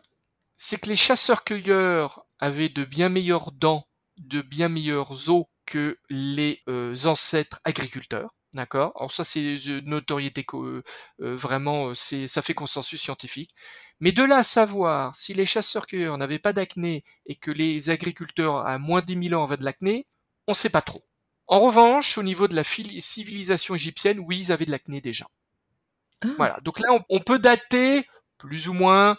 [0.55, 6.62] c'est que les chasseurs-cueilleurs avaient de bien meilleures dents, de bien meilleurs os que les
[6.69, 8.36] euh, ancêtres agriculteurs.
[8.53, 8.91] D'accord?
[8.97, 10.84] Alors ça, c'est une notoriété co- euh,
[11.21, 13.55] euh, vraiment, euh, c'est ça fait consensus scientifique.
[14.01, 18.57] Mais de là à savoir si les chasseurs-cueilleurs n'avaient pas d'acné et que les agriculteurs
[18.67, 20.07] à moins de 10 000 ans avaient de l'acné,
[20.47, 21.03] on ne sait pas trop.
[21.52, 25.28] En revanche, au niveau de la civilisation égyptienne, oui, ils avaient de l'acné déjà.
[26.22, 26.58] Ah, Voilà.
[26.64, 29.18] Donc là, on, on peut dater plus ou moins,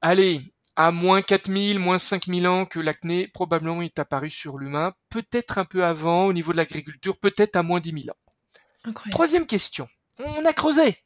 [0.00, 0.40] allez,
[0.74, 5.66] à moins 4000, moins 5000 ans que l'acné probablement est apparu sur l'humain, peut-être un
[5.66, 8.18] peu avant au niveau de l'agriculture, peut-être à moins 10 000 ans.
[8.84, 9.12] incroyable.
[9.12, 9.86] Troisième question.
[10.18, 10.96] On a creusé.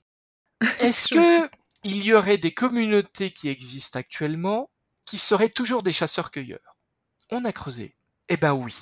[0.78, 1.50] Est-ce que
[1.82, 4.70] il y aurait des communautés qui existent actuellement
[5.04, 6.76] qui seraient toujours des chasseurs-cueilleurs?
[7.32, 7.96] On a creusé.
[8.28, 8.74] Eh ben oui.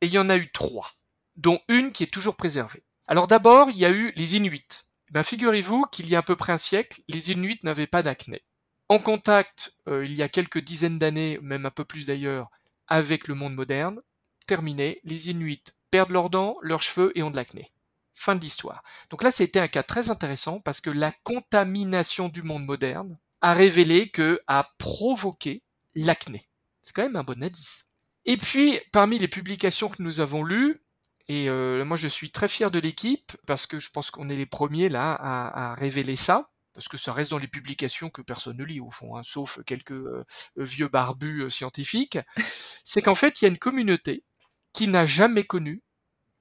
[0.00, 0.90] Et il y en a eu trois,
[1.38, 2.84] dont une qui est toujours préservée.
[3.06, 4.82] Alors d'abord, il y a eu les Inuits.
[5.10, 8.42] Ben figurez-vous qu'il y a à peu près un siècle, les Inuits n'avaient pas d'acné.
[8.90, 12.50] En contact, euh, il y a quelques dizaines d'années, même un peu plus d'ailleurs,
[12.86, 14.00] avec le monde moderne,
[14.46, 17.70] terminé, les Inuits perdent leurs dents, leurs cheveux et ont de l'acné.
[18.14, 18.82] Fin de l'histoire.
[19.10, 23.54] Donc là, c'était un cas très intéressant parce que la contamination du monde moderne a
[23.54, 25.62] révélé que a provoqué
[25.94, 26.48] l'acné.
[26.82, 27.84] C'est quand même un bon indice.
[28.24, 30.82] Et puis, parmi les publications que nous avons lues,
[31.28, 34.36] et euh, moi je suis très fier de l'équipe parce que je pense qu'on est
[34.36, 38.22] les premiers là à, à révéler ça, parce que ça reste dans les publications que
[38.22, 40.24] personne ne lit au fond, hein, sauf quelques euh,
[40.56, 42.18] vieux barbus euh, scientifiques,
[42.84, 44.24] c'est qu'en fait il y a une communauté
[44.72, 45.82] qui n'a jamais connu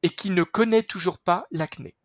[0.04, 1.96] et qui ne connaît toujours pas l'acné.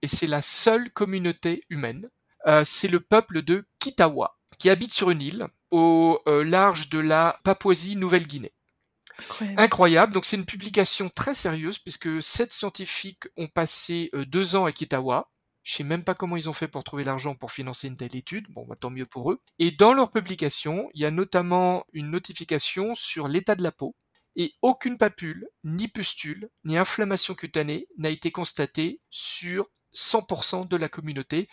[0.00, 2.08] Et c'est la seule communauté humaine.
[2.46, 7.38] Euh, c'est le peuple de Kitawa, qui habite sur une île au large de la
[7.42, 8.53] Papouasie-Nouvelle-Guinée.
[9.56, 10.12] Incroyable.
[10.12, 14.72] Donc c'est une publication très sérieuse puisque sept scientifiques ont passé euh, deux ans à
[14.72, 15.30] Kitawa.
[15.62, 18.14] Je sais même pas comment ils ont fait pour trouver l'argent pour financer une telle
[18.14, 18.46] étude.
[18.50, 19.40] Bon, bah, tant mieux pour eux.
[19.58, 23.96] Et dans leur publication, il y a notamment une notification sur l'état de la peau.
[24.36, 30.88] Et aucune papule, ni pustule, ni inflammation cutanée n'a été constatée sur 100% de la
[30.88, 31.48] communauté,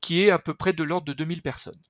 [0.00, 1.80] qui est à peu près de l'ordre de 2000 personnes.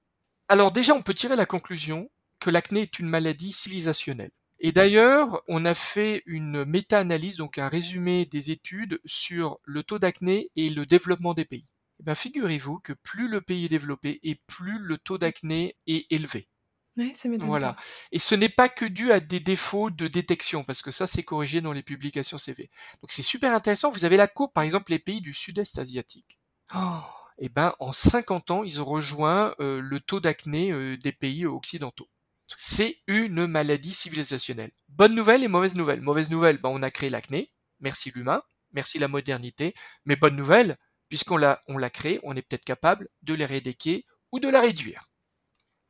[0.48, 2.10] Alors déjà, on peut tirer la conclusion
[2.40, 4.32] que l'acné est une maladie civilisationnelle.
[4.66, 9.98] Et d'ailleurs, on a fait une méta-analyse, donc un résumé des études sur le taux
[9.98, 11.74] d'acné et le développement des pays.
[12.06, 16.48] Eh figurez-vous que plus le pays est développé et plus le taux d'acné est élevé.
[16.96, 17.74] Ouais, ça Voilà.
[17.74, 17.82] pas.
[18.10, 21.24] Et ce n'est pas que dû à des défauts de détection, parce que ça, c'est
[21.24, 22.70] corrigé dans les publications CV.
[23.02, 23.90] Donc c'est super intéressant.
[23.90, 26.38] Vous avez la courbe, par exemple, les pays du sud-est asiatique.
[26.74, 27.02] Oh,
[27.36, 31.44] et ben, en 50 ans, ils ont rejoint euh, le taux d'acné euh, des pays
[31.44, 32.08] occidentaux.
[32.56, 34.70] C'est une maladie civilisationnelle.
[34.88, 36.00] Bonne nouvelle et mauvaise nouvelle.
[36.00, 37.52] Mauvaise nouvelle, ben, on a créé l'acné.
[37.80, 39.74] Merci l'humain, merci la modernité.
[40.04, 40.76] Mais bonne nouvelle,
[41.08, 45.08] puisqu'on l'a, on l'a créé, on est peut-être capable de l'éradiquer ou de la réduire.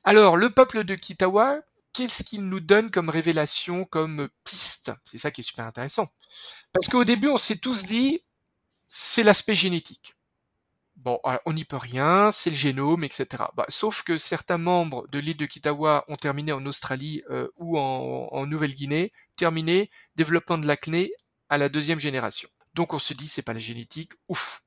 [0.05, 1.63] Alors, le peuple de Kitawa,
[1.93, 4.93] qu'est-ce qu'il nous donne comme révélation, comme piste?
[5.05, 6.13] C'est ça qui est super intéressant.
[6.73, 8.23] Parce qu'au début, on s'est tous dit,
[8.87, 10.14] c'est l'aspect génétique.
[11.05, 13.27] Bon, on n'y peut rien, c'est le génome, etc.
[13.55, 17.79] Bah, sauf que certains membres de l'île de Kitawa ont terminé en Australie euh, ou
[17.79, 21.13] en, en Nouvelle-Guinée, terminé développement de l'acné
[21.51, 22.49] à la deuxième génération.
[22.73, 24.63] Donc on se dit, c'est pas la génétique, ouf.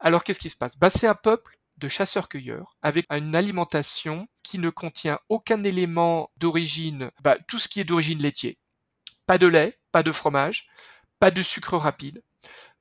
[0.00, 0.76] Alors qu'est-ce qui se passe?
[0.76, 7.12] Bah, C'est un peuple de chasseurs-cueilleurs avec une alimentation qui ne contient aucun élément d'origine,
[7.22, 8.58] bah, tout ce qui est d'origine laitier.
[9.24, 10.68] Pas de lait, pas de fromage,
[11.20, 12.24] pas de sucre rapide.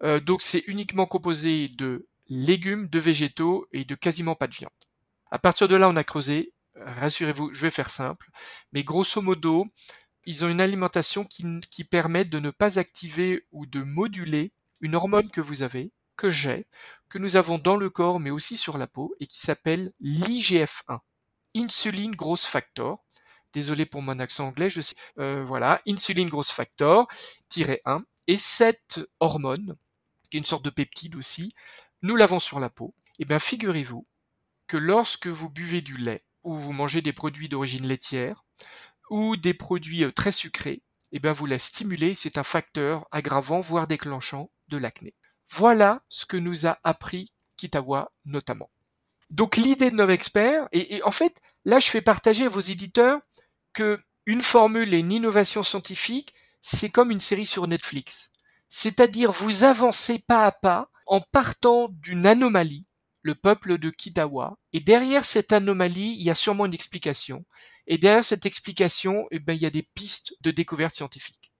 [0.01, 4.71] Euh, donc c'est uniquement composé de légumes, de végétaux et de quasiment pas de viande.
[5.31, 6.53] À partir de là, on a creusé.
[6.75, 8.29] Rassurez-vous, je vais faire simple.
[8.71, 9.67] Mais grosso modo,
[10.25, 14.95] ils ont une alimentation qui, qui permet de ne pas activer ou de moduler une
[14.95, 16.67] hormone que vous avez, que j'ai,
[17.09, 20.99] que nous avons dans le corps mais aussi sur la peau et qui s'appelle l'IGF1,
[21.55, 23.03] Insulin Growth Factor.
[23.51, 24.95] Désolé pour mon accent anglais, je sais.
[25.17, 27.07] Euh, voilà, Insulin Growth Factor
[27.57, 28.03] 1.
[28.27, 29.75] Et cette hormone,
[30.29, 31.51] qui est une sorte de peptide aussi,
[32.01, 32.93] nous l'avons sur la peau.
[33.19, 34.07] Eh bien, figurez-vous
[34.67, 38.45] que lorsque vous buvez du lait ou vous mangez des produits d'origine laitière
[39.09, 42.13] ou des produits euh, très sucrés, eh bien, vous la stimulez.
[42.13, 45.15] C'est un facteur aggravant, voire déclenchant de l'acné.
[45.49, 48.69] Voilà ce que nous a appris Kitawa notamment.
[49.29, 53.19] Donc l'idée de nos experts, et, en fait, là je fais partager à vos éditeurs
[53.73, 58.31] que une formule et une innovation scientifique, c'est comme une série sur Netflix.
[58.69, 62.85] C'est-à-dire vous avancez pas à pas en partant d'une anomalie,
[63.21, 67.45] le peuple de Kitawa, et derrière cette anomalie, il y a sûrement une explication.
[67.87, 71.51] Et derrière cette explication, eh ben, il y a des pistes de découverte scientifique.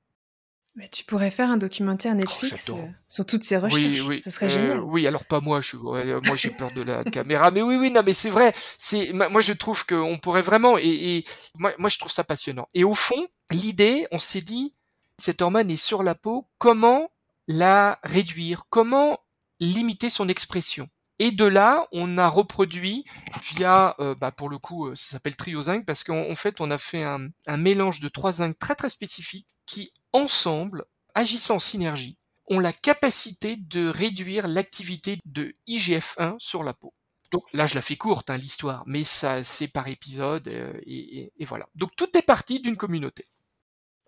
[0.76, 3.82] Mais tu pourrais faire un documentaire oh, Netflix euh, sur toutes ces recherches.
[3.82, 4.22] Oui, oui.
[4.22, 4.80] Ça serait euh, génial.
[4.82, 5.62] Oui, alors pas moi.
[5.62, 7.52] Je, moi, j'ai peur de la caméra.
[7.52, 8.54] Mais oui, oui, non, mais c'est vrai.
[8.78, 10.78] C'est moi, je trouve qu'on pourrait vraiment.
[10.78, 11.24] Et,
[11.56, 12.68] moi, moi, je trouve ça passionnant.
[12.76, 14.74] Et au fond, l'idée, on s'est dit,
[15.18, 16.48] cette hormone est sur la peau.
[16.60, 17.10] Comment
[17.48, 18.64] la réduire?
[18.70, 19.20] Comment
[19.60, 23.04] limiter son expression et de là, on a reproduit
[23.44, 26.72] via, euh, bah pour le coup, euh, ça s'appelle trio zinc parce qu'en fait, on
[26.72, 32.18] a fait un, mélange de trois zincs très très spécifiques qui, ensemble, agissant en synergie,
[32.48, 36.94] ont la capacité de réduire l'activité de IGF-1 sur la peau.
[37.32, 41.34] Donc là, je la fais courte, hein, l'histoire, mais ça, c'est par épisode, euh, et,
[41.38, 41.68] et, voilà.
[41.76, 43.26] Donc tout est parti d'une communauté.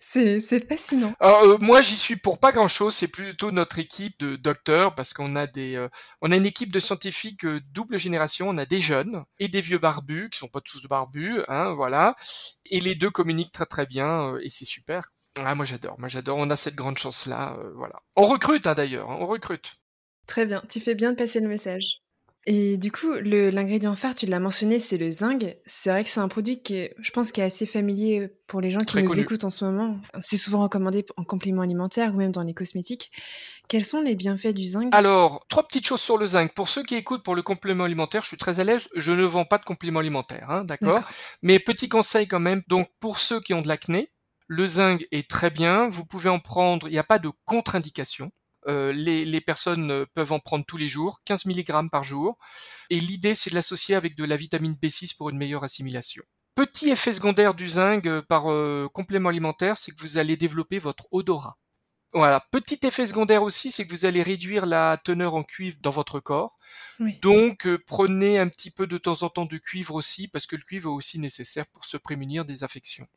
[0.04, 1.14] C'est, fascinant.
[1.22, 2.96] Euh, moi, j'y suis pour pas grand-chose.
[2.96, 5.90] C'est plutôt notre équipe de docteurs parce qu'on a des, euh,
[6.22, 8.50] on a une équipe de scientifiques euh, double génération.
[8.50, 12.16] On a des jeunes et des vieux barbus qui sont pas tous barbus, hein, voilà.
[12.66, 15.12] Et les deux communiquent très très bien et c'est super.
[15.40, 16.38] Ah, moi j'adore, moi j'adore.
[16.40, 18.02] On a cette grande chance là, voilà.
[18.16, 19.76] On recrute hein, d'ailleurs, hein, on recrute.
[20.26, 20.64] Très bien.
[20.68, 22.01] Tu fais bien de passer le message.
[22.48, 25.46] Et du coup, l'ingrédient phare, tu l'as mentionné, c'est le zinc.
[25.66, 28.62] C'est vrai que c'est un produit qui est, je pense, qui est assez familier pour
[28.62, 30.00] les gens qui nous écoutent en ce moment.
[30.22, 33.12] C'est souvent recommandé en complément alimentaire ou même dans les cosmétiques.
[33.68, 34.90] Quels sont les bienfaits du zinc?
[34.92, 36.52] Alors, trois petites choses sur le zinc.
[36.54, 38.88] Pour ceux qui écoutent pour le complément alimentaire, je suis très à l'aise.
[38.96, 41.04] Je ne vends pas de complément alimentaire, hein, d'accord?
[41.44, 42.64] Mais petit conseil quand même.
[42.68, 44.12] Donc, pour ceux qui ont de l'acné,
[44.48, 45.90] le zinc est très bien.
[45.90, 46.88] Vous pouvez en prendre.
[46.88, 48.32] Il n'y a pas de contre-indication.
[48.68, 52.38] Euh, les, personnes euh, peuvent en prendre tous les jours, 15 mg par jour.
[52.90, 56.24] Et l'idée, c'est de l'associer avec de la vitamine B6 pour une meilleure assimilation.
[56.54, 58.44] Petit effet secondaire du zinc euh, par
[58.92, 61.58] complément alimentaire, c'est que vous allez développer votre odorat.
[62.14, 62.46] Voilà.
[62.52, 66.20] Petit effet secondaire aussi, c'est que vous allez réduire la teneur en cuivre dans votre
[66.20, 66.56] corps.
[67.22, 70.62] Donc, prenez un petit peu de temps en temps de cuivre aussi, parce que le
[70.62, 73.08] cuivre est aussi nécessaire pour se prémunir des infections.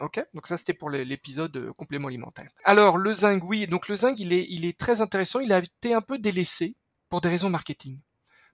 [0.00, 2.50] Ok, donc ça c'était pour l'épisode euh, complément alimentaire.
[2.64, 5.58] Alors le zinc, oui, donc le zinc il est, il est très intéressant, il a
[5.58, 6.76] été un peu délaissé
[7.08, 8.00] pour des raisons marketing.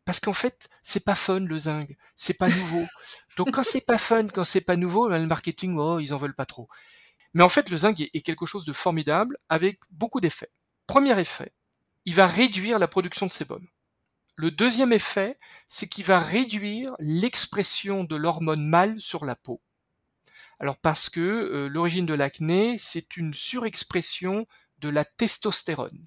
[0.05, 2.85] Parce qu'en fait, c'est pas fun le zinc, c'est pas nouveau.
[3.37, 6.35] Donc quand c'est pas fun, quand c'est pas nouveau, le marketing, oh, ils en veulent
[6.35, 6.69] pas trop.
[7.33, 10.51] Mais en fait, le zinc est, est quelque chose de formidable avec beaucoup d'effets.
[10.87, 11.53] Premier effet,
[12.05, 13.67] il va réduire la production de sébum.
[14.37, 19.61] Le deuxième effet, c'est qu'il va réduire l'expression de l'hormone mâle sur la peau.
[20.61, 24.47] Alors parce que euh, l'origine de l'acné, c'est une surexpression
[24.79, 26.07] de la testostérone.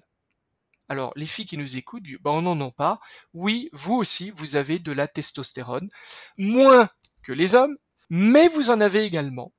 [0.88, 3.00] Alors les filles qui nous écoutent, ben on n'en a pas.
[3.32, 5.88] Oui, vous aussi, vous avez de la testostérone,
[6.38, 6.88] moins
[7.22, 7.76] que les hommes,
[8.10, 9.52] mais vous en avez également.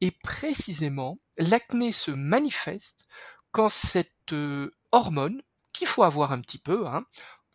[0.00, 3.06] Et précisément, l'acné se manifeste
[3.52, 7.04] quand cette euh, hormone, qu'il faut avoir un petit peu, hein,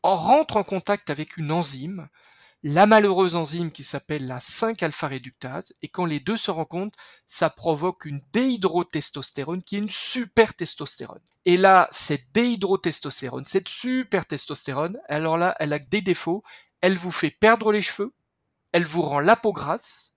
[0.04, 2.08] rentre en contact avec une enzyme
[2.70, 8.04] la malheureuse enzyme qui s'appelle la 5-alpha-réductase, et quand les deux se rencontrent, ça provoque
[8.04, 11.22] une déhydrotestostérone qui est une super testostérone.
[11.46, 16.44] Et là, cette déhydrotestostérone, cette super testostérone, alors là, elle a des défauts,
[16.82, 18.14] elle vous fait perdre les cheveux,
[18.74, 20.16] elle vous rend la peau grasse,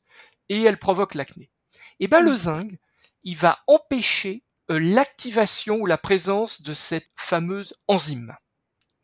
[0.49, 1.53] et elle provoque l'acné.
[2.01, 2.69] Et ben le zinc,
[3.23, 8.35] il va empêcher euh, l'activation ou la présence de cette fameuse enzyme.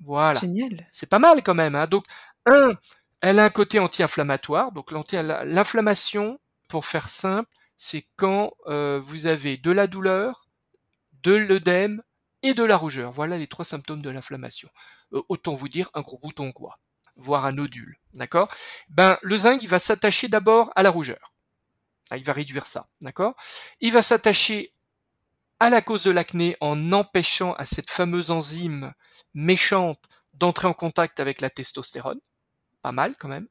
[0.01, 0.41] Voilà.
[0.41, 0.85] Génial.
[0.91, 1.77] C'est pas mal quand même.
[1.77, 1.87] Hein.
[1.87, 2.05] Donc,
[2.47, 2.75] un,
[3.21, 4.73] elle a un côté anti-inflammatoire.
[4.73, 10.49] Donc l'inflammation, pour faire simple, c'est quand euh, vous avez de la douleur,
[11.23, 12.03] de l'œdème
[12.43, 13.13] et de la rougeur.
[13.13, 14.69] Voilà les trois symptômes de l'inflammation.
[15.13, 16.79] Euh, autant vous dire un gros bouton quoi,
[17.17, 17.99] voire un nodule.
[18.15, 18.49] D'accord?
[18.89, 21.33] Ben le zinc, va s'attacher d'abord à la rougeur.
[22.11, 23.35] Ah, il va réduire ça, d'accord?
[23.81, 24.73] Il va s'attacher
[25.59, 28.93] à la cause de l'acné en empêchant à cette fameuse enzyme
[29.35, 30.01] méchante
[30.35, 32.21] d'entrer en contact avec la testostérone
[32.87, 33.49] pas mal quand même.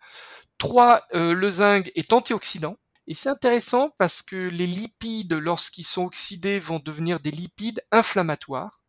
[0.60, 1.04] 3.
[1.14, 2.78] Euh, le zinc est antioxydant.
[3.06, 8.82] Et c'est intéressant parce que les lipides, lorsqu'ils sont oxydés, vont devenir des lipides inflammatoires.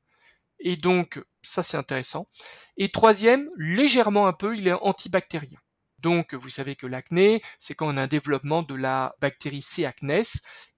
[0.60, 2.28] Et donc, ça c'est intéressant.
[2.76, 5.58] Et troisième, légèrement un peu, il est antibactérien.
[5.98, 9.84] Donc, vous savez que l'acné, c'est quand on a un développement de la bactérie C.
[9.84, 10.22] acnes.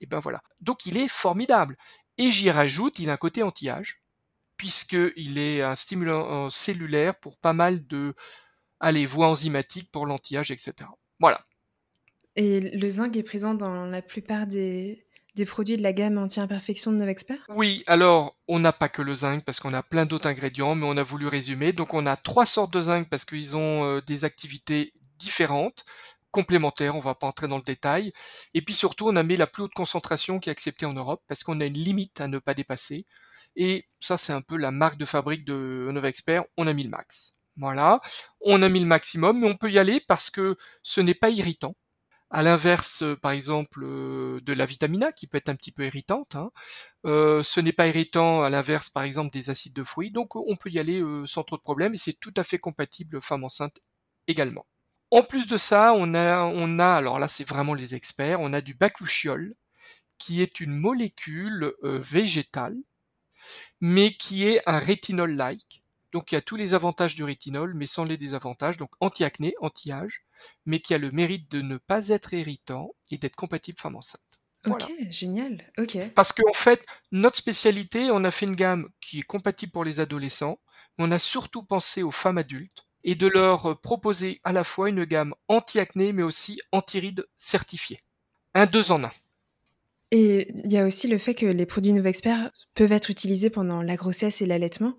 [0.01, 0.43] Et ben voilà.
[0.61, 1.77] Donc, il est formidable.
[2.17, 4.01] Et j'y rajoute, il a un côté anti-âge.
[4.57, 8.15] puisqu'il est un stimulant cellulaire pour pas mal de
[8.81, 10.73] allez, voies enzymatiques pour l'anti-âge, etc.
[11.21, 11.45] Voilà.
[12.37, 15.05] Et le zinc est présent dans la plupart des,
[15.39, 17.39] des produits de la gamme anti-imperfection de Novexpert?
[17.49, 20.87] Oui, alors on n'a pas que le zinc parce qu'on a plein d'autres ingrédients, mais
[20.87, 21.73] on a voulu résumer.
[21.73, 25.85] Donc on a trois sortes de zinc parce qu'ils ont euh, des activités différentes,
[26.31, 28.13] complémentaires, on va pas entrer dans le détail.
[28.53, 31.23] Et puis surtout, on a mis la plus haute concentration qui est acceptée en Europe
[31.29, 32.99] parce qu'on a une limite à ne pas dépasser.
[33.57, 36.91] Et ça, c'est un peu la marque de fabrique de Novexpert, on a mis le
[36.91, 37.38] max.
[37.59, 38.01] Voilà,
[38.41, 41.29] on a mis le maximum, mais on peut y aller parce que ce n'est pas
[41.31, 41.75] irritant.
[42.31, 45.73] À l'inverse, euh, par exemple, euh, de la vitamine A, qui peut être un petit
[45.73, 46.51] peu irritante, hein.
[47.07, 50.57] euh, ce n'est pas irritant à l'inverse, par exemple, des acides de fruits, donc on
[50.57, 53.81] peut y aller sans trop de problèmes, et c'est tout à fait compatible femme enceinte
[54.27, 54.67] également.
[55.11, 58.75] En plus de ça, on a, alors là c'est vraiment les experts, on a du
[58.75, 59.55] bakuchiol,
[60.19, 62.77] qui est une molécule végétale,
[63.81, 65.83] mais qui est un rétinol-like,
[66.13, 69.55] donc il y a tous les avantages du rétinol, mais sans les désavantages, donc anti-acné,
[69.61, 70.25] anti-âge,
[70.67, 74.23] mais qui a le mérite de ne pas être irritant et d'être compatible femme enceinte.
[74.67, 75.71] Ok, génial.
[75.79, 75.99] Ok.
[76.15, 80.01] Parce qu'en fait, notre spécialité, on a fait une gamme qui est compatible pour les
[80.01, 80.59] adolescents,
[80.99, 84.89] mais on a surtout pensé aux femmes adultes et de leur proposer à la fois
[84.89, 88.01] une gamme anti-acné, mais aussi anti-rides certifiée.
[88.55, 89.11] Un deux en un.
[90.11, 93.83] Et il y a aussi le fait que les produits Novexpert peuvent être utilisés pendant
[93.83, 94.95] la grossesse et l'allaitement.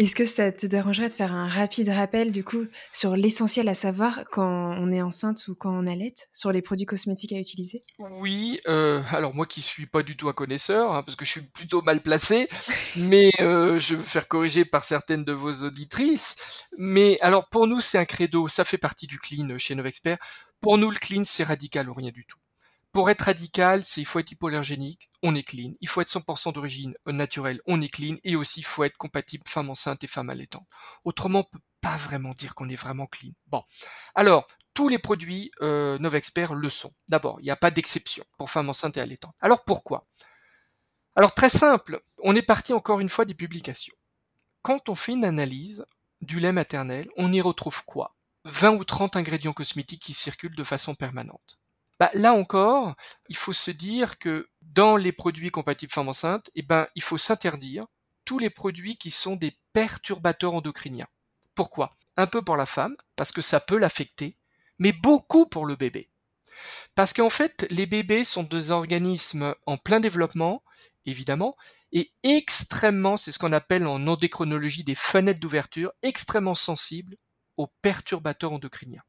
[0.00, 3.74] Est-ce que ça te dérangerait de faire un rapide rappel du coup sur l'essentiel à
[3.74, 7.84] savoir quand on est enceinte ou quand on allait, sur les produits cosmétiques à utiliser?
[8.00, 11.30] Oui, euh, alors moi qui suis pas du tout un connaisseur, hein, parce que je
[11.30, 12.48] suis plutôt mal placé,
[12.96, 16.66] mais euh, je vais me faire corriger par certaines de vos auditrices.
[16.76, 20.18] Mais alors pour nous c'est un credo, ça fait partie du clean chez Novexpert.
[20.60, 22.38] Pour nous le clean c'est radical ou rien du tout.
[22.94, 25.72] Pour être radical, c'est il faut être hypoallergénique, on est clean.
[25.80, 28.14] Il faut être 100% d'origine naturelle, on est clean.
[28.22, 30.64] Et aussi, il faut être compatible femme enceinte et femme allaitant.
[31.02, 33.32] Autrement, on peut pas vraiment dire qu'on est vraiment clean.
[33.48, 33.64] Bon.
[34.14, 36.92] Alors, tous les produits euh, Novexpert le sont.
[37.08, 39.34] D'abord, il n'y a pas d'exception pour femme enceinte et allaitant.
[39.40, 40.06] Alors pourquoi?
[41.16, 43.94] Alors très simple, on est parti encore une fois des publications.
[44.62, 45.84] Quand on fait une analyse
[46.20, 48.14] du lait maternel, on y retrouve quoi?
[48.44, 51.58] 20 ou 30 ingrédients cosmétiques qui circulent de façon permanente.
[52.00, 52.94] Bah, là encore,
[53.28, 57.18] il faut se dire que dans les produits compatibles femmes enceintes, eh ben, il faut
[57.18, 57.86] s'interdire
[58.24, 61.06] tous les produits qui sont des perturbateurs endocriniens.
[61.54, 61.90] Pourquoi?
[62.16, 64.36] Un peu pour la femme, parce que ça peut l'affecter,
[64.78, 66.10] mais beaucoup pour le bébé.
[66.94, 70.62] Parce qu'en fait, les bébés sont des organismes en plein développement,
[71.06, 71.56] évidemment,
[71.92, 77.16] et extrêmement, c'est ce qu'on appelle en endocrinologie des fenêtres d'ouverture, extrêmement sensibles
[77.56, 79.02] aux perturbateurs endocriniens.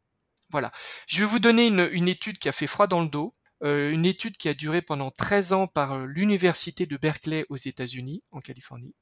[0.56, 0.72] Voilà.
[1.06, 4.06] Je vais vous donner une, étude qui a fait froid dans le dos, euh, une
[4.06, 8.40] étude qui a duré pendant 13 ans par euh, l'université de Berkeley aux États-Unis, en
[8.40, 8.96] Californie,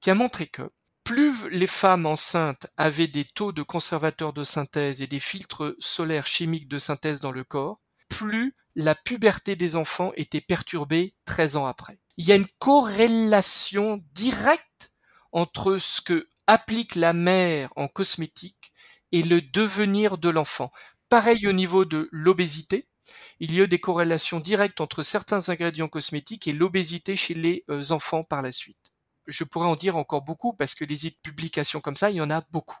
[0.00, 0.70] qui a montré que
[1.04, 6.26] plus les femmes enceintes avaient des taux de conservateurs de synthèse et des filtres solaires
[6.26, 7.78] chimiques de synthèse dans le corps,
[8.08, 11.98] plus la puberté des enfants était perturbée 13 ans après.
[12.16, 14.92] Il y a une corrélation directe
[15.30, 18.72] entre ce que applique la mère en cosmétique
[19.12, 20.70] et le devenir de l'enfant.
[21.08, 22.88] Pareil au niveau de l'obésité,
[23.38, 27.90] il y a des corrélations directes entre certains ingrédients cosmétiques et l'obésité chez les euh,
[27.90, 28.92] enfants par la suite.
[29.26, 32.30] Je pourrais en dire encore beaucoup parce que les publications comme ça, il y en
[32.30, 32.78] a beaucoup.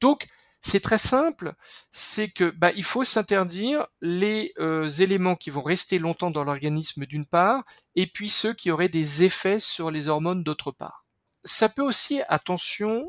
[0.00, 0.28] Donc,
[0.64, 1.54] c'est très simple,
[1.90, 7.04] c'est que bah, il faut s'interdire les euh, éléments qui vont rester longtemps dans l'organisme
[7.04, 7.64] d'une part,
[7.96, 11.04] et puis ceux qui auraient des effets sur les hormones d'autre part.
[11.44, 13.08] Ça peut aussi, attention,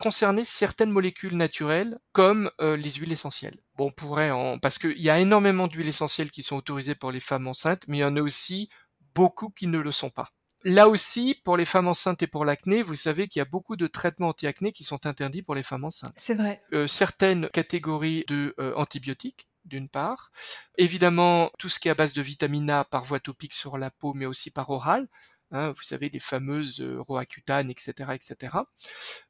[0.00, 3.60] concerner certaines molécules naturelles comme euh, les huiles essentielles.
[3.76, 4.58] Bon, on pourrait en...
[4.58, 7.98] parce qu'il y a énormément d'huiles essentielles qui sont autorisées pour les femmes enceintes, mais
[7.98, 8.68] il y en a aussi
[9.14, 10.32] beaucoup qui ne le sont pas.
[10.64, 13.76] Là aussi, pour les femmes enceintes et pour l'acné, vous savez qu'il y a beaucoup
[13.76, 16.14] de traitements anti-acné qui sont interdits pour les femmes enceintes.
[16.16, 16.62] C'est vrai.
[16.72, 20.30] Euh, certaines catégories de euh, antibiotiques, d'une part.
[20.76, 23.90] Évidemment, tout ce qui est à base de vitamine A par voie topique sur la
[23.90, 25.08] peau, mais aussi par oral.
[25.52, 28.56] Hein, vous savez, les fameuses euh, Roaccutane, etc., etc.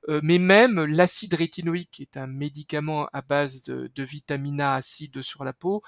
[0.09, 5.23] Euh, mais même l'acide rétinoïque, qui est un médicament à base de, vitamine A acide
[5.23, 5.83] sur la peau,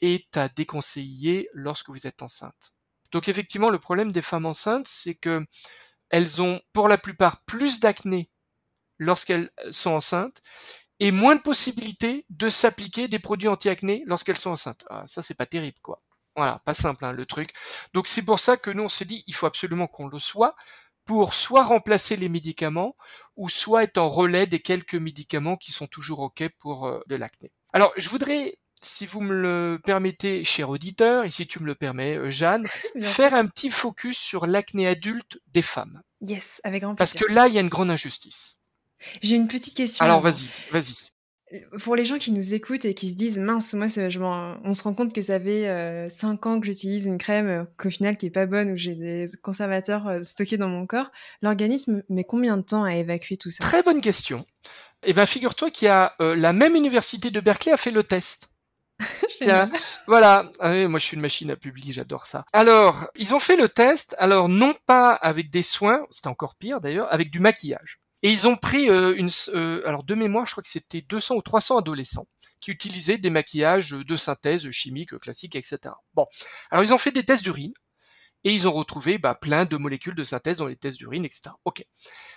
[0.00, 2.74] est à déconseiller lorsque vous êtes enceinte.
[3.12, 5.46] Donc effectivement, le problème des femmes enceintes, c'est que
[6.10, 8.30] elles ont pour la plupart plus d'acné
[8.98, 10.42] lorsqu'elles sont enceintes
[11.00, 14.84] et moins de possibilités de s'appliquer des produits anti-acné lorsqu'elles sont enceintes.
[14.90, 16.02] Ah, ça, c'est pas terrible, quoi.
[16.38, 17.48] Voilà, pas simple hein, le truc.
[17.94, 20.54] Donc c'est pour ça que nous on s'est dit il faut absolument qu'on le soit
[21.04, 22.94] pour soit remplacer les médicaments
[23.34, 27.16] ou soit être en relais des quelques médicaments qui sont toujours ok pour euh, de
[27.16, 27.50] l'acné.
[27.72, 31.74] Alors je voudrais si vous me le permettez, cher auditeur, et si tu me le
[31.74, 32.68] permets, euh, Jeanne,
[33.02, 36.00] faire un petit focus sur l'acné adulte des femmes.
[36.20, 37.26] Yes, avec grand Parce plaisir.
[37.26, 38.60] que là, il y a une grande injustice.
[39.22, 40.04] J'ai une petite question.
[40.04, 41.10] Alors vas-y, vas-y.
[41.82, 44.82] Pour les gens qui nous écoutent et qui se disent mince, moi, je on se
[44.82, 48.26] rend compte que ça fait 5 ans que j'utilise une crème euh, qu'au final qui
[48.26, 51.10] est pas bonne ou j'ai des conservateurs euh, stockés dans mon corps.
[51.42, 53.58] L'organisme met combien de temps à évacuer tout ça?
[53.60, 54.46] Très bonne question.
[55.02, 58.02] Eh bien, figure-toi qu'il y a euh, la même université de Berkeley a fait le
[58.02, 58.50] test.
[59.40, 59.70] Tiens,
[60.06, 60.50] voilà.
[60.58, 62.44] Ah oui, moi, je suis une machine à publier, j'adore ça.
[62.52, 64.16] Alors, ils ont fait le test.
[64.18, 68.00] Alors, non pas avec des soins, c'était encore pire d'ailleurs, avec du maquillage.
[68.22, 71.36] Et ils ont pris euh, une, euh, alors de mémoire, je crois que c'était 200
[71.36, 72.26] ou 300 adolescents
[72.60, 75.94] qui utilisaient des maquillages de synthèse chimique classique, etc.
[76.14, 76.26] Bon,
[76.70, 77.72] alors ils ont fait des tests d'urine
[78.44, 81.50] et ils ont retrouvé bah, plein de molécules de synthèse dans les tests d'urine, etc.
[81.64, 81.84] Ok.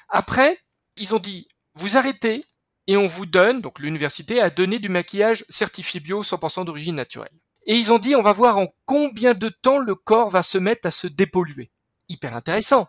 [0.10, 0.60] Après,
[0.98, 2.44] ils ont dit, vous arrêtez
[2.88, 7.38] et on vous donne, donc l'université a donné du maquillage certifié bio 100% d'origine naturelle.
[7.66, 10.58] Et ils ont dit, on va voir en combien de temps le corps va se
[10.58, 11.72] mettre à se dépolluer.
[12.10, 12.88] Hyper intéressant.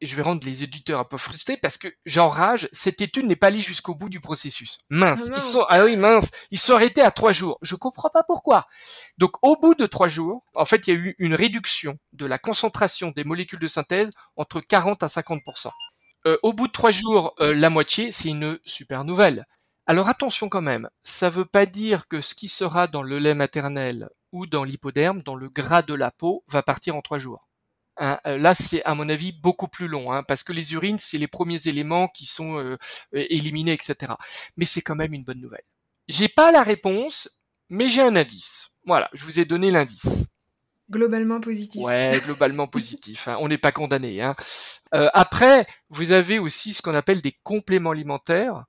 [0.00, 3.36] Et je vais rendre les éditeurs un peu frustrés parce que j'enrage, cette étude n'est
[3.36, 4.78] pas allée jusqu'au bout du processus.
[4.88, 5.44] Mince, Ah mince.
[5.46, 7.58] ils sont, ah oui, mince, ils sont arrêtés à trois jours.
[7.60, 8.66] Je comprends pas pourquoi.
[9.18, 12.26] Donc, au bout de trois jours, en fait, il y a eu une réduction de
[12.26, 15.68] la concentration des molécules de synthèse entre 40 à 50%.
[16.26, 19.46] Euh, au bout de trois jours, euh, la moitié, c'est une super nouvelle.
[19.86, 23.34] Alors attention quand même, ça veut pas dire que ce qui sera dans le lait
[23.34, 27.48] maternel ou dans l'hypoderme, dans le gras de la peau, va partir en trois jours.
[28.00, 31.28] Là, c'est à mon avis beaucoup plus long, hein, parce que les urines, c'est les
[31.28, 32.76] premiers éléments qui sont euh,
[33.14, 34.14] euh, éliminés, etc.
[34.56, 35.62] Mais c'est quand même une bonne nouvelle.
[36.08, 37.28] J'ai pas la réponse,
[37.68, 38.70] mais j'ai un indice.
[38.86, 40.24] Voilà, je vous ai donné l'indice.
[40.90, 41.82] Globalement positif.
[41.82, 43.28] Ouais, globalement positif.
[43.28, 43.36] hein.
[43.40, 44.22] On n'est pas condamné.
[44.22, 44.34] Hein.
[44.94, 48.64] Euh, après, vous avez aussi ce qu'on appelle des compléments alimentaires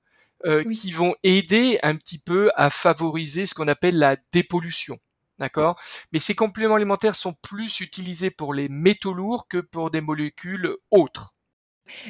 [0.46, 0.76] euh, Oui.
[0.76, 4.98] qui vont aider un petit peu à favoriser ce qu'on appelle la dépollution.
[5.38, 5.80] D'accord
[6.12, 10.76] Mais ces compléments alimentaires sont plus utilisés pour les métaux lourds que pour des molécules
[10.90, 11.34] autres.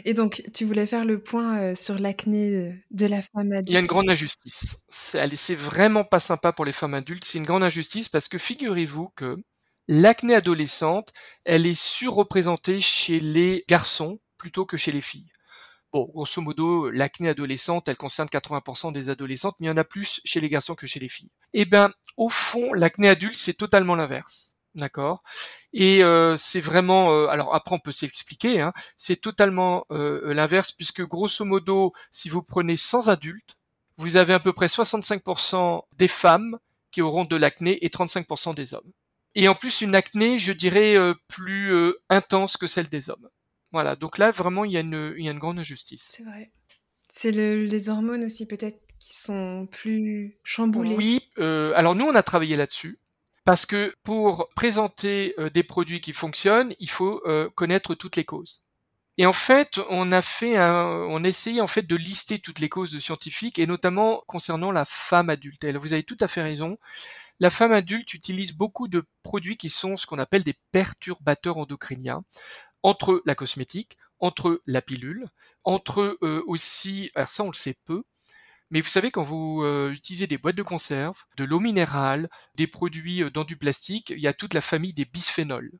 [0.04, 3.70] Et donc, tu voulais faire le point euh, sur l'acné de, de la femme adulte.
[3.70, 4.78] Il y a une grande injustice.
[4.88, 7.24] C'est vraiment pas sympa pour les femmes adultes.
[7.24, 9.36] C'est une grande injustice parce que figurez-vous que
[9.88, 11.12] l'acné adolescente,
[11.44, 15.30] elle est surreprésentée chez les garçons plutôt que chez les filles.
[15.92, 19.84] Bon, grosso modo, l'acné adolescente, elle concerne 80% des adolescentes, mais il y en a
[19.84, 21.28] plus chez les garçons que chez les filles.
[21.52, 24.56] Eh ben, au fond, l'acné adulte, c'est totalement l'inverse.
[24.74, 25.22] D'accord?
[25.74, 27.12] Et euh, c'est vraiment...
[27.12, 28.62] euh, alors après, on peut s'expliquer.
[28.62, 33.56] Hein, c'est totalement euh, l'inverse, puisque grosso modo, si vous prenez 100 adultes,
[33.98, 36.58] vous avez à peu près 65% des femmes
[36.90, 38.90] qui auront de l'acné et 35% des hommes.
[39.34, 41.74] Et en plus, une acné, je dirais, euh, plus
[42.08, 43.28] intense que celle des hommes.
[43.72, 46.02] Voilà, donc là, vraiment, il y a une, il y a une grande injustice.
[46.16, 46.52] C'est vrai.
[47.08, 50.94] C'est le- les hormones aussi peut-être qui sont plus chamboulées.
[50.94, 52.98] Oui, euh, alors nous, on a travaillé là-dessus.
[53.44, 58.24] Parce que pour présenter euh, des produits qui fonctionnent, il faut euh, connaître toutes les
[58.24, 58.64] causes.
[59.18, 62.60] Et en fait, on a fait un, on a essayé en fait de lister toutes
[62.60, 65.64] les causes scientifiques et notamment concernant la femme adulte.
[65.64, 66.78] Et là, vous avez tout à fait raison.
[67.40, 72.22] La femme adulte utilise beaucoup de produits qui sont ce qu'on appelle des perturbateurs endocriniens,
[72.82, 75.26] entre la cosmétique, entre la pilule,
[75.64, 78.04] entre euh, aussi, alors ça on le sait peu,
[78.72, 82.66] mais vous savez, quand vous euh, utilisez des boîtes de conserve, de l'eau minérale, des
[82.66, 85.70] produits euh, dans du plastique, il y a toute la famille des bisphénols.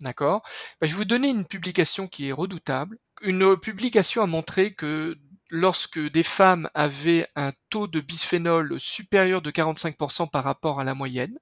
[0.00, 0.42] D'accord?
[0.80, 2.98] Ben, Je vais vous donner une publication qui est redoutable.
[3.20, 5.16] Une publication a montré que
[5.50, 10.94] lorsque des femmes avaient un taux de bisphénol supérieur de 45% par rapport à la
[10.94, 11.38] moyenne,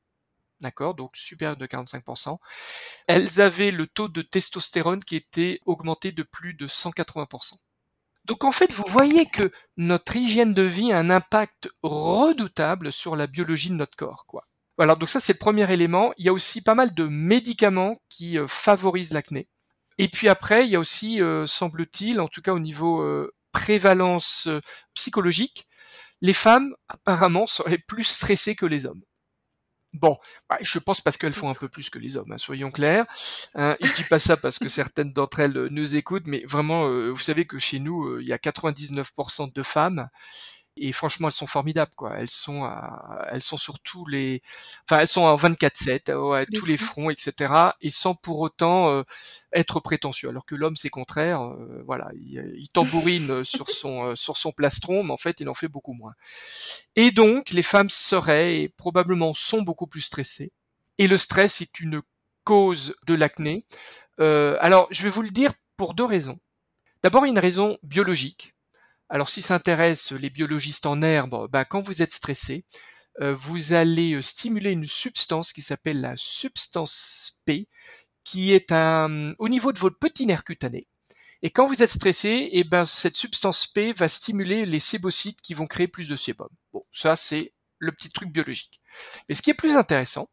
[0.61, 2.39] d'accord, donc supérieur de 45%,
[3.07, 7.55] elles avaient le taux de testostérone qui était augmenté de plus de 180%.
[8.25, 13.17] Donc en fait, vous voyez que notre hygiène de vie a un impact redoutable sur
[13.17, 14.45] la biologie de notre corps, quoi.
[14.77, 16.13] Voilà, donc ça c'est le premier élément.
[16.17, 19.47] Il y a aussi pas mal de médicaments qui euh, favorisent l'acné.
[19.99, 23.31] Et puis après, il y a aussi, euh, semble-t-il, en tout cas au niveau euh,
[23.53, 24.49] prévalence
[24.95, 25.67] psychologique,
[26.23, 29.03] les femmes apparemment seraient plus stressées que les hommes.
[29.93, 30.17] Bon,
[30.49, 33.07] bah, je pense parce qu'elles font un peu plus que les hommes, hein, soyons clairs.
[33.55, 36.87] Hein, je dis pas ça parce que certaines d'entre elles euh, nous écoutent, mais vraiment,
[36.87, 40.09] euh, vous savez que chez nous, euh, il y a 99% de femmes,
[40.89, 42.15] et franchement, elles sont formidables, quoi.
[42.19, 44.43] Elles sont, à- elles sont sur tous les,
[44.89, 47.11] enfin, elles sont en 24/7, ouais, Tous les tous les fronts.
[47.11, 47.75] etc.
[47.81, 49.03] Et sans pour autant euh,
[49.53, 50.29] être prétentieux.
[50.29, 51.43] Alors que l'homme, c'est contraire.
[51.43, 55.49] euh, voilà, il, il tambourine sur son euh, sur son plastron, mais en fait, il
[55.49, 56.13] en fait beaucoup moins.
[56.97, 60.53] Et donc, les femmes seraient et probablement sont beaucoup plus stressées.
[60.99, 62.03] Et le stress est une
[62.45, 63.65] cause de l'acné.
[64.21, 66.39] Euh, alors, je vais vous le dire pour deux raisons.
[67.03, 68.55] D'abord, une raison biologique.
[69.11, 72.65] Alors, si ça intéresse les biologistes en herbe, bah, quand vous êtes stressé,
[73.21, 77.69] euh, vous allez euh, stimuler une substance qui s'appelle la substance P,
[78.25, 80.87] qui est au niveau de votre petit nerf cutané.
[81.43, 85.55] Et quand vous êtes stressé, eh ben, cette substance P va stimuler les sébocytes qui
[85.55, 86.49] vont créer plus de sébum.
[86.73, 88.81] Bon, ça, c'est le petit truc biologique.
[89.29, 90.31] Mais ce qui est plus intéressant,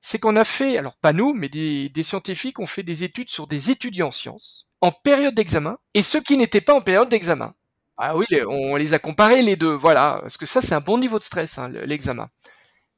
[0.00, 3.46] c'est qu'on a fait, alors pas nous, mais des, scientifiques ont fait des études sur
[3.46, 7.52] des étudiants en sciences en période d'examen et ceux qui n'étaient pas en période d'examen.
[7.98, 10.98] Ah oui, on les a comparés les deux, voilà, parce que ça c'est un bon
[10.98, 12.30] niveau de stress, hein, l'examen.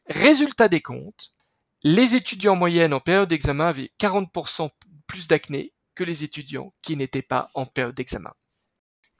[0.06, 1.32] Résultat des comptes,
[1.82, 4.68] les étudiants en moyenne en période d'examen avaient 40%
[5.06, 8.32] plus d'acné que les étudiants qui n'étaient pas en période d'examen.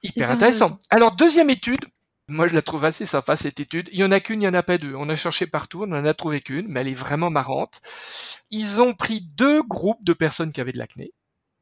[0.03, 0.77] Hyper intéressant.
[0.91, 1.85] Alors deuxième étude,
[2.27, 3.89] moi, je la trouve assez sympa, cette étude.
[3.91, 4.95] Il y en a qu'une, il y en a pas deux.
[4.95, 7.81] On a cherché partout, on en a trouvé qu'une, mais elle est vraiment marrante.
[8.51, 11.11] Ils ont pris deux groupes de personnes qui avaient de l'acné,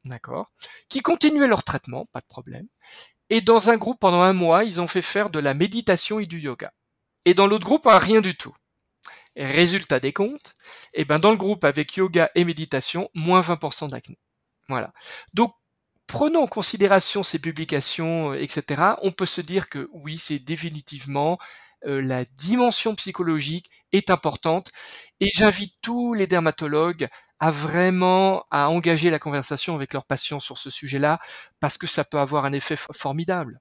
[0.04, 0.52] d'accord,
[0.88, 2.68] qui continuaient leur traitement, pas de problème.
[3.30, 6.26] Et dans un groupe, pendant un mois, ils ont fait faire de la méditation et
[6.26, 6.72] du yoga.
[7.24, 8.54] Et dans l'autre groupe, rien du tout.
[9.36, 10.56] résultat des comptes,
[10.92, 14.18] et eh ben dans le groupe avec yoga et méditation, moins 20% d'acné.
[14.68, 14.92] Voilà.
[15.34, 15.54] Donc
[16.10, 21.38] prenons en considération ces publications, euh, etc., on peut se dire que oui, c'est définitivement
[21.86, 24.70] euh, la dimension psychologique est importante
[25.20, 27.08] et j'invite tous les dermatologues
[27.40, 31.18] à vraiment à engager la conversation avec leurs patients sur ce sujet-là
[31.58, 33.60] parce que ça peut avoir un effet formidable.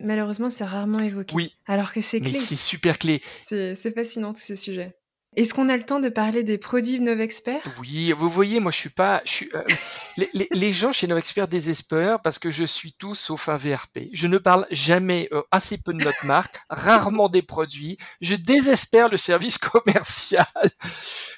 [0.00, 1.34] Malheureusement, c'est rarement évoqué.
[1.34, 1.54] Oui.
[1.66, 2.34] Alors que c'est clé.
[2.34, 3.22] C'est super clé.
[3.40, 4.96] C'est fascinant tous ces sujets.
[5.36, 7.60] Est-ce qu'on a le temps de parler des produits Novexpert?
[7.78, 9.62] Oui, vous voyez, moi je suis pas, je suis, euh,
[10.16, 14.08] les, les, gens chez Novexpert désespèrent parce que je suis tout sauf un VRP.
[14.14, 17.98] Je ne parle jamais euh, assez peu de notre marque, rarement des produits.
[18.22, 20.46] Je désespère le service commercial.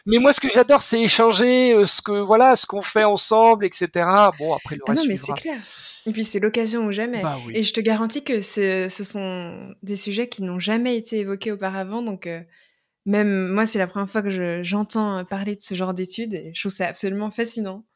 [0.06, 3.66] Mais moi, ce que j'adore, c'est échanger euh, ce que voilà, ce qu'on fait ensemble,
[3.66, 4.06] etc.
[4.38, 5.02] Bon, après le ah reste.
[5.02, 5.58] non, mais c'est clair.
[6.06, 7.20] Et puis c'est l'occasion ou jamais.
[7.20, 11.50] Bah Et je te garantis que ce sont des sujets qui n'ont jamais été évoqués
[11.50, 12.28] auparavant, donc.
[13.08, 16.60] Même moi, c'est la première fois que j'entends parler de ce genre d'études et je
[16.60, 17.86] trouve ça absolument fascinant.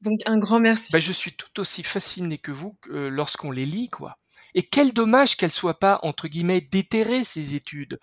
[0.00, 0.92] Donc un grand merci.
[0.92, 4.18] Bah, je suis tout aussi fasciné que vous euh, lorsqu'on les lit, quoi.
[4.54, 8.00] Et quel dommage qu'elles soient pas entre guillemets déterrées ces études,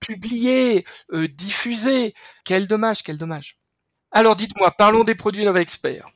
[0.00, 2.14] publiées, euh, diffusées.
[2.44, 3.60] Quel dommage, quel dommage.
[4.10, 6.10] Alors dites-moi, parlons des produits Nova Expert.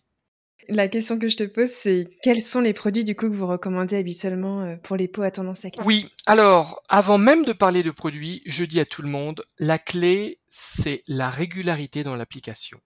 [0.68, 3.46] La question que je te pose, c'est quels sont les produits du coup que vous
[3.46, 7.82] recommandez habituellement euh, pour les peaux à tendance acné Oui, alors avant même de parler
[7.82, 12.80] de produits, je dis à tout le monde, la clé, c'est la régularité dans l'application.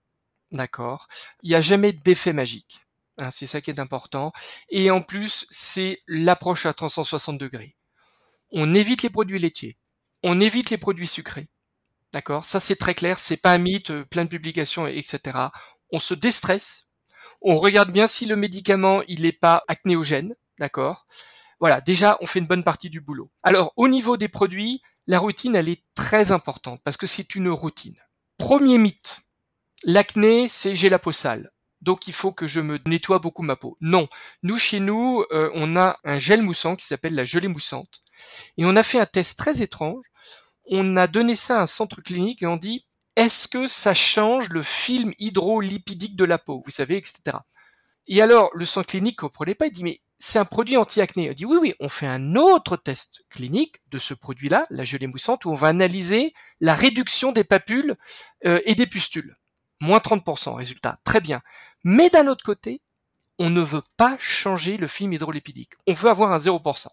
[0.51, 1.07] D'accord?
[1.43, 2.81] Il n'y a jamais d'effet magique.
[3.19, 4.31] Hein, c'est ça qui est important.
[4.69, 7.75] Et en plus, c'est l'approche à 360 degrés.
[8.51, 9.77] On évite les produits laitiers.
[10.23, 11.47] On évite les produits sucrés.
[12.13, 12.45] D'accord?
[12.45, 13.19] Ça, c'est très clair.
[13.19, 15.37] C'est pas un mythe, euh, plein de publications, etc.
[15.91, 16.90] On se déstresse
[17.41, 21.05] on regarde bien si le médicament il n'est pas acnéogène, d'accord?
[21.59, 23.31] Voilà, déjà on fait une bonne partie du boulot.
[23.43, 27.49] Alors au niveau des produits, la routine elle est très importante parce que c'est une
[27.49, 27.97] routine.
[28.37, 29.19] Premier mythe,
[29.83, 31.51] l'acné c'est j'ai la peau sale.
[31.81, 33.77] Donc il faut que je me nettoie beaucoup ma peau.
[33.81, 34.07] Non,
[34.43, 38.03] nous chez nous, euh, on a un gel moussant qui s'appelle la gelée moussante.
[38.57, 40.05] Et on a fait un test très étrange.
[40.65, 42.85] On a donné ça à un centre clinique et on dit
[43.15, 47.37] est-ce que ça change le film hydrolipidique de la peau, vous savez, etc.
[48.07, 51.27] Et alors, le sang clinique comprenait pas, il dit, mais c'est un produit anti-acné.
[51.27, 55.07] Il dit, oui, oui, on fait un autre test clinique de ce produit-là, la gelée
[55.07, 57.95] moussante, où on va analyser la réduction des papules
[58.45, 59.35] euh, et des pustules.
[59.81, 60.97] Moins 30%, résultat.
[61.03, 61.41] Très bien.
[61.83, 62.81] Mais d'un autre côté,
[63.39, 65.73] on ne veut pas changer le film hydrolipidique.
[65.87, 66.87] On veut avoir un 0%.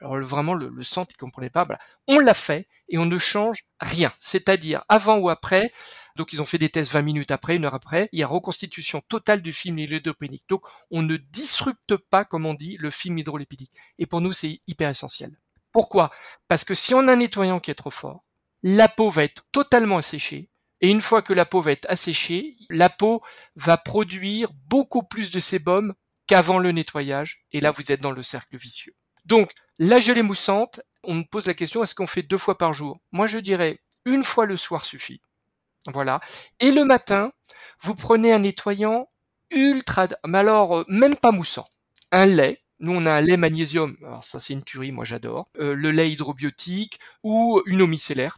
[0.00, 1.66] Alors vraiment, le, centre, il comprenait pas.
[2.08, 4.12] On l'a fait et on ne change rien.
[4.18, 5.72] C'est-à-dire avant ou après.
[6.16, 8.08] Donc ils ont fait des tests 20 minutes après, une heure après.
[8.12, 10.44] Il y a reconstitution totale du film hydrolipidique.
[10.48, 13.72] Donc on ne disrupte pas, comme on dit, le film hydrolipidique.
[13.98, 15.38] Et pour nous, c'est hyper essentiel.
[15.72, 16.10] Pourquoi?
[16.46, 18.24] Parce que si on a un nettoyant qui est trop fort,
[18.62, 20.50] la peau va être totalement asséchée.
[20.80, 23.22] Et une fois que la peau va être asséchée, la peau
[23.56, 25.94] va produire beaucoup plus de sébum
[26.26, 27.44] qu'avant le nettoyage.
[27.52, 28.94] Et là, vous êtes dans le cercle vicieux.
[29.24, 32.74] Donc, la gelée moussante, on me pose la question, est-ce qu'on fait deux fois par
[32.74, 33.00] jour?
[33.12, 35.20] Moi, je dirais une fois le soir suffit.
[35.92, 36.20] Voilà.
[36.60, 37.32] Et le matin,
[37.80, 39.08] vous prenez un nettoyant
[39.50, 41.64] ultra, mais alors euh, même pas moussant,
[42.10, 42.60] un lait.
[42.80, 43.96] Nous, on a un lait magnésium.
[44.04, 45.48] Alors ça, c'est une tuerie, moi j'adore.
[45.58, 47.88] Euh, le lait hydrobiotique ou une eau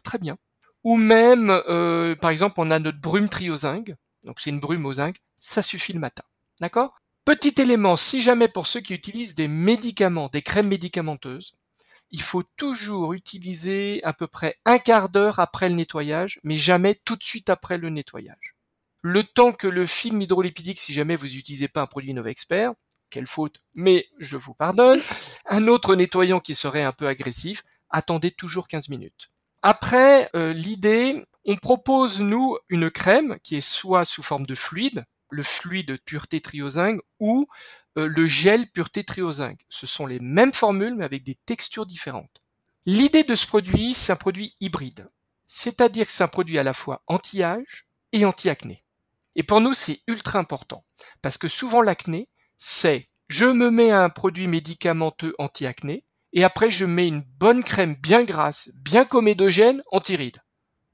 [0.03, 0.37] très bien.
[0.83, 3.95] Ou même, euh, par exemple, on a notre brume triozingue.
[4.25, 5.17] Donc c'est une brume au zinc.
[5.39, 6.23] Ça suffit le matin.
[6.61, 6.99] D'accord?
[7.27, 11.55] Petit élément, si jamais pour ceux qui utilisent des médicaments, des crèmes médicamenteuses,
[12.09, 16.95] il faut toujours utiliser à peu près un quart d'heure après le nettoyage, mais jamais
[17.03, 18.55] tout de suite après le nettoyage.
[19.01, 22.71] Le temps que le film hydrolipidique, si jamais vous n'utilisez pas un produit Nova Expert,
[23.09, 25.01] quelle faute, mais je vous pardonne,
[25.47, 29.31] un autre nettoyant qui serait un peu agressif, attendez toujours 15 minutes.
[29.63, 35.03] Après, euh, l'idée, on propose nous une crème qui est soit sous forme de fluide,
[35.29, 37.47] le fluide pureté triozingue ou
[37.97, 39.59] euh, le gel pureté triozingue.
[39.69, 42.41] Ce sont les mêmes formules mais avec des textures différentes.
[42.85, 45.07] L'idée de ce produit, c'est un produit hybride.
[45.45, 48.83] C'est-à-dire que c'est un produit à la fois anti-âge et anti-acné.
[49.35, 50.85] Et pour nous, c'est ultra important.
[51.21, 56.85] Parce que souvent, l'acné, c'est je me mets un produit médicamenteux anti-acné et après je
[56.85, 60.41] mets une bonne crème bien grasse, bien comédogène, anti-rides.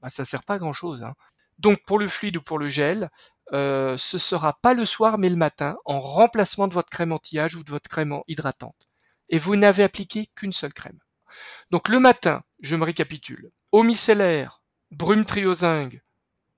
[0.00, 1.04] Bah, ça sert pas à grand chose.
[1.04, 1.14] Hein.
[1.58, 3.10] Donc pour le fluide ou pour le gel,
[3.52, 7.54] euh, ce sera pas le soir mais le matin en remplacement de votre crème anti-âge
[7.54, 8.88] ou de votre crème hydratante.
[9.28, 10.98] Et vous n'avez appliqué qu'une seule crème.
[11.70, 13.50] Donc le matin, je me récapitule.
[13.72, 16.02] Eau micellaire, brume triozingue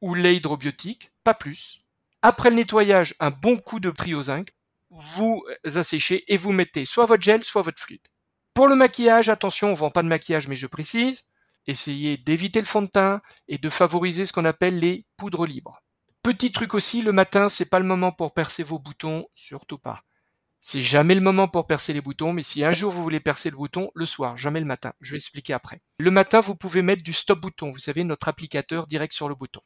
[0.01, 1.81] ou lait hydrobiotique, pas plus.
[2.23, 4.51] Après le nettoyage, un bon coup de triozingue,
[4.91, 8.07] vous asséchez et vous mettez soit votre gel, soit votre fluide.
[8.55, 11.29] Pour le maquillage, attention, on vend pas de maquillage, mais je précise,
[11.67, 15.83] essayez d'éviter le fond de teint et de favoriser ce qu'on appelle les poudres libres.
[16.27, 20.03] Petit truc aussi, le matin, c'est pas le moment pour percer vos boutons, surtout pas.
[20.61, 23.49] C'est jamais le moment pour percer les boutons, mais si un jour vous voulez percer
[23.49, 24.93] le bouton, le soir, jamais le matin.
[25.01, 25.83] Je vais expliquer après.
[26.01, 27.71] Le matin, vous pouvez mettre du stop bouton.
[27.71, 29.61] Vous savez, notre applicateur direct sur le bouton.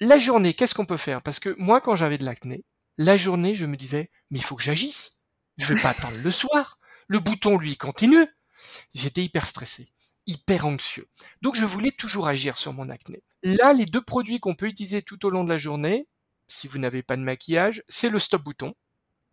[0.00, 1.20] La journée, qu'est-ce qu'on peut faire?
[1.20, 2.64] Parce que moi, quand j'avais de l'acné,
[2.96, 5.18] la journée, je me disais, mais il faut que j'agisse.
[5.58, 6.78] Je vais pas attendre le soir.
[7.08, 8.26] Le bouton, lui, continue.
[8.94, 9.92] J'étais hyper stressé,
[10.30, 11.08] hyper anxieux.
[11.42, 13.22] Donc, je voulais toujours agir sur mon acné.
[13.42, 16.06] Là, les deux produits qu'on peut utiliser tout au long de la journée,
[16.46, 18.74] si vous n'avez pas de maquillage, c'est le stop bouton.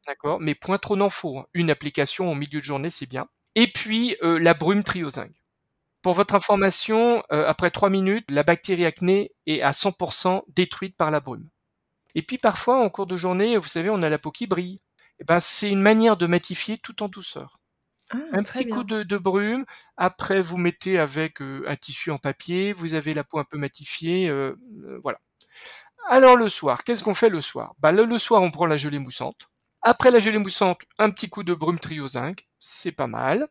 [0.08, 0.40] D'accord?
[0.40, 1.40] Mais point trop n'en faut.
[1.40, 1.46] Hein.
[1.54, 3.28] Une application en milieu de journée, c'est bien.
[3.56, 5.34] Et puis, euh, la brume triozingue.
[6.02, 11.12] Pour votre information, euh, après 3 minutes, la bactérie acné est à 100% détruite par
[11.12, 11.50] la brume.
[12.16, 14.80] Et puis parfois, en cours de journée, vous savez, on a la peau qui brille.
[15.20, 17.57] Et eh ben, c'est une manière de matifier tout en douceur.
[18.10, 19.66] Ah, un petit coup de, brume.
[19.98, 22.74] Après, vous mettez avec euh, un tissu en papier.
[22.74, 24.32] Vous avez la peau un peu matifiée.
[25.02, 25.20] voilà.
[26.10, 27.74] Alors le soir, qu'est-ce qu'on fait le soir?
[27.80, 29.50] Bah, le soir, on prend la gelée moussante.
[29.82, 33.48] Après la gelée moussante, un petit coup de brume triozinque, c'est pas mal.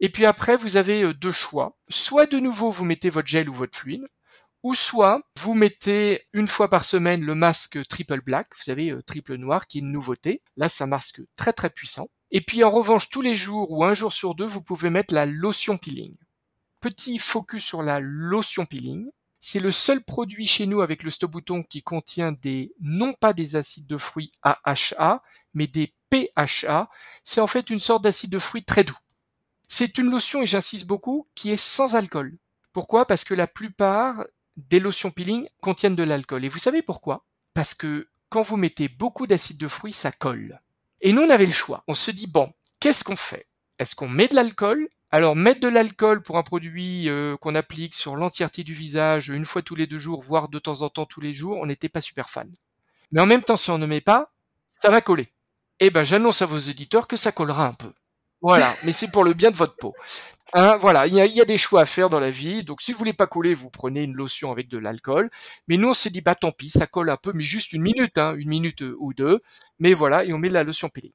[0.00, 1.76] Et puis après, vous avez euh, deux choix.
[1.88, 4.06] Soit de nouveau, vous mettez votre gel ou votre fluide,
[4.62, 9.02] ou soit vous mettez une fois par semaine le masque triple black, vous savez, euh,
[9.02, 10.42] triple noir, qui est une nouveauté.
[10.56, 12.08] Là, c'est un masque très très puissant.
[12.32, 15.12] Et puis en revanche, tous les jours ou un jour sur deux, vous pouvez mettre
[15.12, 16.14] la lotion peeling.
[16.80, 19.10] Petit focus sur la lotion peeling.
[19.38, 23.34] C'est le seul produit chez nous avec le stop bouton qui contient des, non pas
[23.34, 25.22] des acides de fruits AHA,
[25.52, 26.88] mais des PHA.
[27.22, 28.96] C'est en fait une sorte d'acide de fruits très doux.
[29.68, 32.38] C'est une lotion, et j'insiste beaucoup, qui est sans alcool.
[32.72, 33.06] Pourquoi?
[33.06, 34.24] Parce que la plupart
[34.56, 36.44] des lotions peeling contiennent de l'alcool.
[36.44, 37.26] Et vous savez pourquoi?
[37.52, 40.60] Parce que quand vous mettez beaucoup d'acide de fruits, ça colle.
[41.02, 41.82] Et nous, on avait le choix.
[41.88, 43.46] On se dit, bon, qu'est-ce qu'on fait?
[43.78, 44.88] Est-ce qu'on met de l'alcool?
[45.10, 49.44] Alors, mettre de l'alcool pour un produit euh, qu'on applique sur l'entièreté du visage une
[49.44, 51.90] fois tous les deux jours, voire de temps en temps tous les jours, on n'était
[51.90, 52.50] pas super fan.
[53.10, 54.32] Mais en même temps, si on ne met pas,
[54.70, 55.28] ça va coller.
[55.80, 57.92] Eh ben, j'annonce à vos éditeurs que ça collera un peu.
[58.40, 59.94] Voilà, mais c'est pour le bien de votre peau.
[60.54, 62.62] Hein, voilà, il y, a, des choix à faire dans la vie.
[62.62, 65.30] Donc, si vous voulez pas coller, vous prenez une lotion avec de l'alcool.
[65.66, 67.82] Mais nous, on s'est dit, bah tant pis, ça colle un peu, mais juste une
[67.82, 69.40] minute, hein, une minute ou deux.
[69.78, 71.12] Mais voilà, et on met la lotion peeling.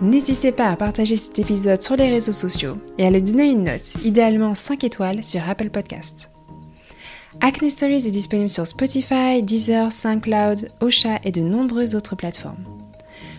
[0.00, 3.64] N'hésitez pas à partager cet épisode sur les réseaux sociaux et à lui donner une
[3.64, 6.28] note, idéalement 5 étoiles sur Apple Podcast.
[7.40, 12.64] Acne Stories est disponible sur Spotify, Deezer, SoundCloud, Ocha et de nombreuses autres plateformes.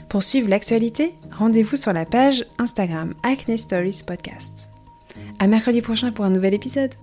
[0.09, 4.72] Pour suivre l'actualité, rendez-vous sur la page Instagram Acne Stories Podcast.
[5.43, 6.93] À mercredi prochain pour un nouvel épisode.